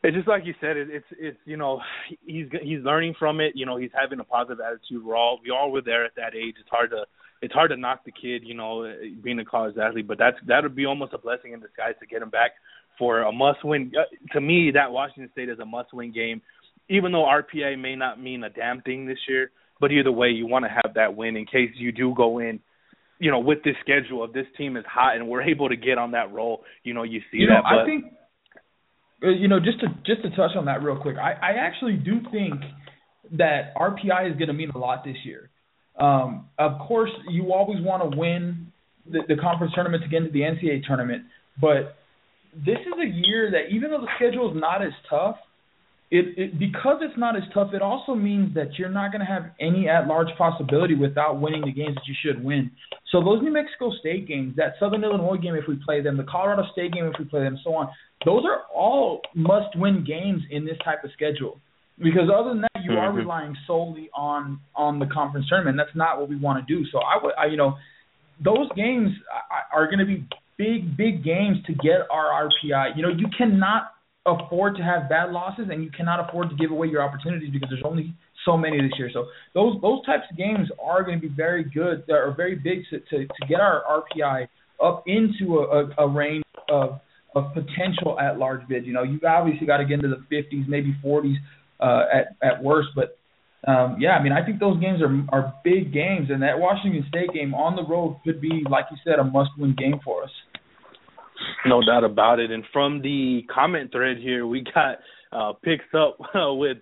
[0.02, 0.76] it's just like you said.
[0.76, 1.80] It, it's it's you know
[2.24, 3.52] he's he's learning from it.
[3.54, 5.04] You know he's having a positive attitude.
[5.04, 6.56] We're all we all were there at that age.
[6.60, 7.04] It's hard to
[7.40, 8.42] it's hard to knock the kid.
[8.44, 11.60] You know being a college athlete, but that's that would be almost a blessing in
[11.60, 12.52] disguise to get him back
[12.98, 13.92] for a must win.
[13.98, 16.42] Uh, to me, that Washington State is a must win game
[16.88, 20.46] even though RPI may not mean a damn thing this year, but either way, you
[20.46, 22.60] want to have that win in case you do go in,
[23.22, 25.96] you know, with this schedule of this team is hot and we're able to get
[25.96, 26.64] on that roll.
[26.82, 27.54] You know, you see you that.
[27.54, 28.04] Know, but, I think,
[29.24, 31.94] uh, you know, just to just to touch on that real quick, I, I actually
[31.94, 32.54] do think
[33.38, 35.50] that RPI is going to mean a lot this year.
[35.98, 38.72] Um, of course, you always want to win
[39.08, 41.22] the, the conference tournament to get into the NCAA tournament,
[41.60, 41.96] but
[42.54, 45.36] this is a year that even though the schedule is not as tough,
[46.12, 49.26] it, it because it's not as tough, it also means that you're not going to
[49.26, 52.70] have any at-large possibility without winning the games that you should win.
[53.10, 56.24] So those New Mexico State games, that Southern Illinois game if we play them, the
[56.24, 57.88] Colorado State game if we play them, so on,
[58.26, 61.58] those are all must-win games in this type of schedule.
[61.96, 62.98] Because other than that, you mm-hmm.
[62.98, 65.78] are relying solely on on the conference tournament.
[65.78, 66.84] That's not what we want to do.
[66.92, 67.76] So I would, I, you know,
[68.44, 69.10] those games
[69.72, 70.26] are going to be
[70.58, 72.96] big, big games to get our RPI.
[72.96, 73.92] You know, you cannot
[74.26, 77.68] afford to have bad losses, and you cannot afford to give away your opportunities because
[77.70, 78.14] there's only
[78.44, 79.10] so many this year.
[79.12, 82.84] So those those types of games are going to be very good, They're very big
[82.90, 84.46] to to, to get our RPI
[84.82, 87.00] up into a, a, a range of
[87.34, 88.86] of potential at large bids.
[88.86, 91.34] You know, you've obviously got to get into the 50s, maybe 40s
[91.80, 93.18] uh, at at worst, but
[93.66, 97.04] um, yeah, I mean, I think those games are are big games, and that Washington
[97.08, 100.30] State game on the road could be, like you said, a must-win game for us.
[101.66, 102.50] No doubt about it.
[102.50, 104.98] And from the comment thread here, we got
[105.32, 106.78] uh, picks up uh, with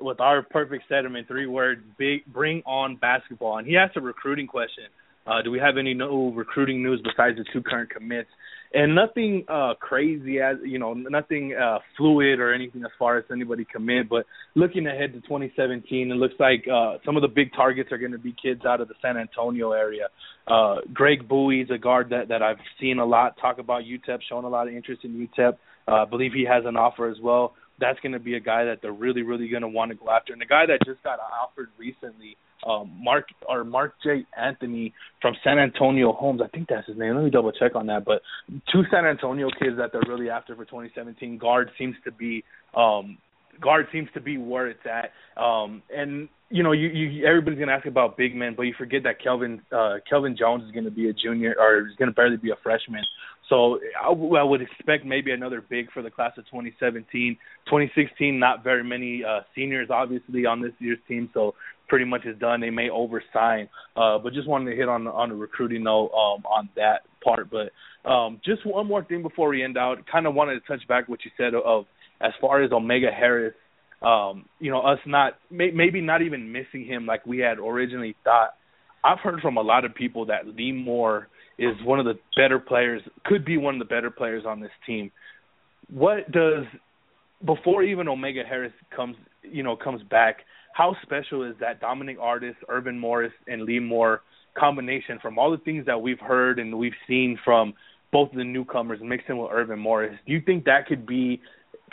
[0.00, 3.58] with our perfect sentiment, three words: big, bring on basketball.
[3.58, 4.84] And he asked a recruiting question.
[5.26, 8.28] Uh, do we have any new recruiting news besides the two current commits?
[8.74, 13.24] And nothing uh crazy as you know nothing uh fluid or anything as far as
[13.32, 17.52] anybody commit but looking ahead to 2017 it looks like uh some of the big
[17.54, 20.08] targets are going to be kids out of the San Antonio area.
[20.46, 24.44] Uh Greg Bowie's a guard that that I've seen a lot talk about UTEP showing
[24.44, 25.56] a lot of interest in UTEP
[25.86, 27.54] uh, I believe he has an offer as well.
[27.78, 30.10] That's going to be a guy that they're really really going to want to go
[30.10, 30.32] after.
[30.32, 32.36] And the guy that just got offered recently
[32.66, 34.24] um, Mark or Mark J.
[34.36, 36.40] Anthony from San Antonio Holmes.
[36.42, 37.14] I think that's his name.
[37.14, 38.04] Let me double check on that.
[38.04, 38.22] But
[38.72, 41.38] two San Antonio kids that they're really after for 2017.
[41.38, 42.44] Guard seems to be
[42.74, 43.18] um,
[43.60, 45.12] guard seems to be where it's at.
[45.42, 49.02] Um, and you know, you, you everybody's gonna ask about big men, but you forget
[49.04, 52.50] that Kelvin uh, Kelvin Jones is gonna be a junior or is gonna barely be
[52.50, 53.02] a freshman.
[53.48, 57.36] So I, I would expect maybe another big for the class of 2017.
[57.66, 61.54] 2016, not very many uh, seniors obviously on this year's team, so
[61.88, 62.60] pretty much is done.
[62.60, 66.44] They may oversign, uh, but just wanted to hit on on the recruiting note um,
[66.46, 67.48] on that part.
[67.50, 67.72] But
[68.08, 71.08] um, just one more thing before we end out, kind of wanted to touch back
[71.08, 71.84] what you said of, of
[72.20, 73.54] as far as Omega Harris.
[74.02, 78.14] Um, you know, us not may, maybe not even missing him like we had originally
[78.24, 78.50] thought.
[79.02, 81.28] I've heard from a lot of people that Lee Moore
[81.58, 84.70] is one of the better players, could be one of the better players on this
[84.86, 85.10] team.
[85.90, 86.64] What does
[87.44, 90.38] before even Omega Harris comes, you know, comes back?
[90.74, 94.22] How special is that Dominic Artis, Earvin Morris, and Lee Moore
[94.58, 97.74] combination from all the things that we've heard and we've seen from
[98.12, 100.16] both of the newcomers mixed in with Earvin Morris?
[100.26, 101.40] Do you think that could be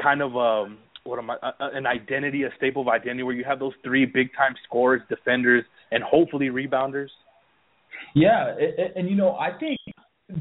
[0.02, 3.60] kind of um what am I an identity, a staple of identity where you have
[3.60, 7.10] those three big time scorers, defenders, and hopefully rebounders?
[8.16, 9.80] Yeah, and, and you know, I think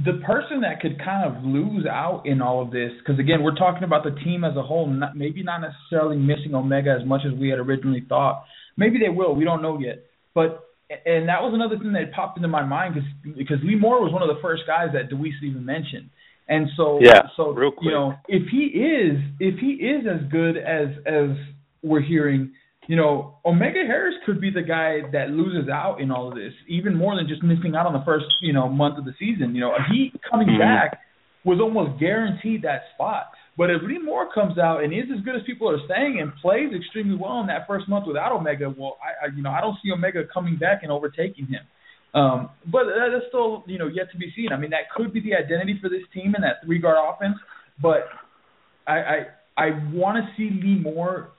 [0.05, 3.55] the person that could kind of lose out in all of this, because again, we're
[3.55, 7.23] talking about the team as a whole, not, maybe not necessarily missing Omega as much
[7.27, 8.45] as we had originally thought.
[8.77, 9.35] Maybe they will.
[9.35, 10.05] We don't know yet.
[10.35, 14.01] But and that was another thing that popped into my mind because because Lee Moore
[14.03, 16.11] was one of the first guys that Deweese even mentioned.
[16.49, 17.85] And so, yeah, so real quick.
[17.85, 21.37] you know, if he is if he is as good as as
[21.83, 22.53] we're hearing,
[22.87, 26.53] you know, Omega Harris could be the guy that loses out in all of this,
[26.69, 29.55] even more than just missing out on the first, you know, month of the season.
[29.55, 30.59] You know, he coming mm-hmm.
[30.59, 31.01] back
[31.45, 33.33] was almost guaranteed that spot.
[33.57, 36.33] But if Lee Moore comes out and is as good as people are saying and
[36.41, 39.61] plays extremely well in that first month without Omega, well, I, I you know I
[39.61, 41.61] don't see Omega coming back and overtaking him.
[42.13, 44.53] Um, but that's still you know yet to be seen.
[44.53, 47.37] I mean that could be the identity for this team in that three guard offense.
[47.81, 48.09] But
[48.87, 49.17] I I,
[49.57, 51.33] I want to see Lee Moore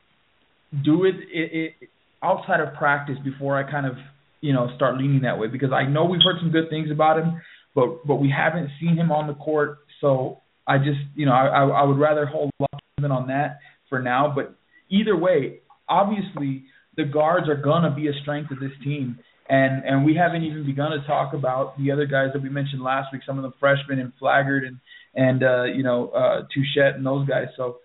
[0.83, 1.89] do it, it, it
[2.23, 3.93] outside of practice before I kind of
[4.41, 7.19] you know start leaning that way because I know we've heard some good things about
[7.19, 7.41] him,
[7.75, 9.79] but but we haven't seen him on the court.
[9.99, 13.59] So I just you know I I would rather hold off on that
[13.89, 14.31] for now.
[14.33, 14.55] But
[14.89, 15.59] either way,
[15.89, 16.65] obviously
[16.95, 19.19] the guards are gonna be a strength of this team.
[19.49, 22.81] And and we haven't even begun to talk about the other guys that we mentioned
[22.81, 24.77] last week, some of the freshmen and Flagert and
[25.13, 27.47] and uh, you know uh, Touchette and those guys.
[27.57, 27.77] So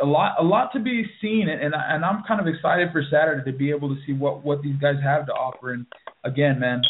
[0.00, 3.02] a lot a lot to be seen and and, and I'm kind of excited for
[3.10, 5.72] Saturday to be able to see what what these guys have to offer.
[5.72, 5.86] And
[6.24, 6.82] again man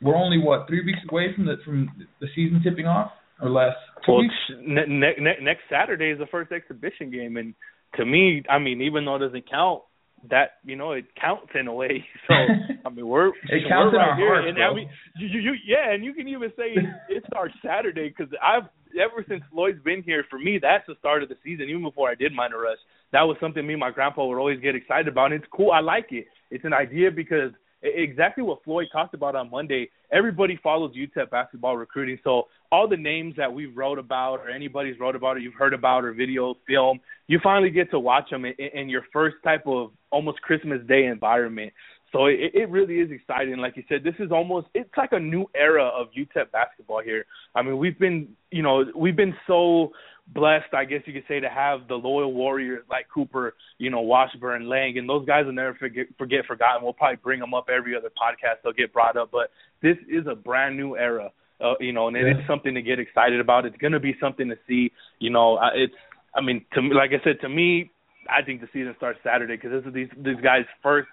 [0.00, 1.90] we're only what 3 weeks away from the from
[2.20, 3.74] the season tipping off or less?
[4.06, 4.22] Two well
[4.60, 7.36] ne- ne- next Saturday is the first exhibition game.
[7.36, 7.54] And
[7.96, 9.82] to me I mean even though it doesn't count
[10.30, 12.34] that you know it counts in a way so
[12.86, 14.70] I mean we're it counts we're right in our here hearts, and bro.
[14.70, 16.74] I mean you, you yeah and you can even say
[17.08, 18.68] it's our Saturday cuz I've
[19.00, 21.68] ever since Floyd's been here, for me, that's the start of the season.
[21.68, 22.78] Even before I did Miner Rush,
[23.12, 25.32] that was something me and my grandpa would always get excited about.
[25.32, 25.70] And it's cool.
[25.70, 26.26] I like it.
[26.50, 27.52] It's an idea because
[27.82, 29.90] exactly what Floyd talked about on Monday.
[30.12, 34.98] Everybody follows UTEP basketball recruiting, so all the names that we've wrote about, or anybody's
[34.98, 38.44] wrote about, or you've heard about, or video, film, you finally get to watch them
[38.44, 41.72] in, in your first type of almost Christmas Day environment.
[42.12, 43.56] So it, it really is exciting.
[43.56, 47.24] Like you said, this is almost it's like a new era of UTEP basketball here.
[47.54, 49.92] I mean, we've been you know we've been so
[50.28, 54.00] blessed, I guess you could say, to have the loyal warriors like Cooper, you know,
[54.00, 56.82] Washburn, Lang, and those guys will never forget forget forgotten.
[56.82, 58.56] We'll probably bring them up every other podcast.
[58.62, 59.50] They'll get brought up, but
[59.82, 61.30] this is a brand new era.
[61.60, 62.40] Uh, you know, and it Yeah.
[62.40, 63.66] is something to get excited about.
[63.66, 64.90] It's going to be something to see.
[65.20, 65.94] You know, I- it's.
[66.34, 67.90] I mean, to me, like I said, to me,
[68.28, 71.08] I think the season starts Saturday because this is these these guys' first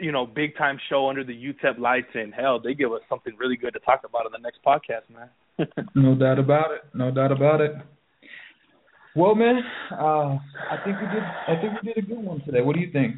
[0.00, 3.34] you know, big time show under the UTEP lights, and hell, they give us something
[3.36, 5.28] really good to talk about in the next podcast, man.
[5.96, 6.82] No doubt about it.
[6.94, 7.72] No doubt about it.
[9.16, 9.60] Well, man,
[9.92, 10.38] uh,
[10.70, 11.22] I think we did.
[11.22, 12.60] I think we did a good one today.
[12.60, 13.16] What do you think?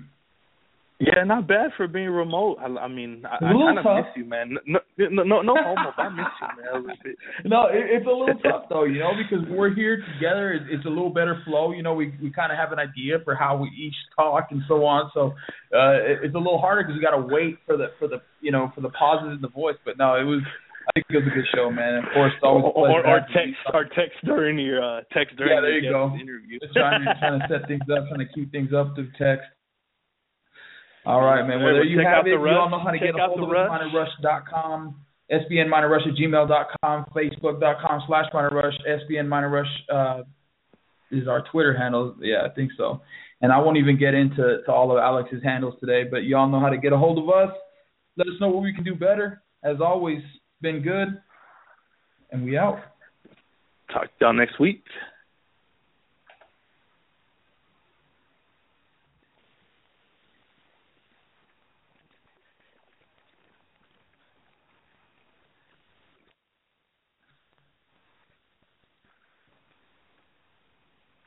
[1.00, 2.58] yeah, not bad for being remote.
[2.60, 4.58] I, I mean, I, I kind of miss you, man.
[4.66, 5.92] No, no, no, no homo.
[5.96, 6.74] I miss you, man.
[6.74, 7.16] A little bit.
[7.46, 10.52] No, it, it's a little tough though, you know, because we're here together.
[10.52, 11.72] It, it's a little better flow.
[11.72, 14.60] You know, we we kind of have an idea for how we each talk and
[14.68, 15.10] so on.
[15.14, 15.28] So
[15.74, 18.20] uh, it, it's a little harder because we got to wait for the for the
[18.42, 19.76] you know for the pauses in the voice.
[19.86, 20.42] But no, it was.
[20.88, 21.96] I think it was a good show, man.
[22.02, 23.34] Of course, always or, or, or to have you.
[23.34, 26.12] text, or text during your uh, text during Yeah, there you go.
[26.14, 26.58] interview.
[26.58, 29.46] Just trying to trying to set things up, trying to keep things up through text.
[31.06, 31.62] All right, man.
[31.62, 32.30] Well, there you have it.
[32.36, 33.70] the You all know how to Check get a hold of us.
[33.70, 34.10] Rush.
[34.22, 34.96] MinerRush.com,
[35.32, 40.22] SBNMinerRush at gmail.com, Facebook.com slash MinerRush, SBN Miner Rush uh,
[41.10, 42.16] is our Twitter handle.
[42.20, 43.00] Yeah, I think so.
[43.40, 46.48] And I won't even get into to all of Alex's handles today, but you all
[46.48, 47.54] know how to get a hold of us.
[48.16, 49.42] Let us know what we can do better.
[49.64, 50.20] As always,
[50.60, 51.20] been good.
[52.32, 52.78] And we out.
[53.92, 54.84] Talk to y'all next week.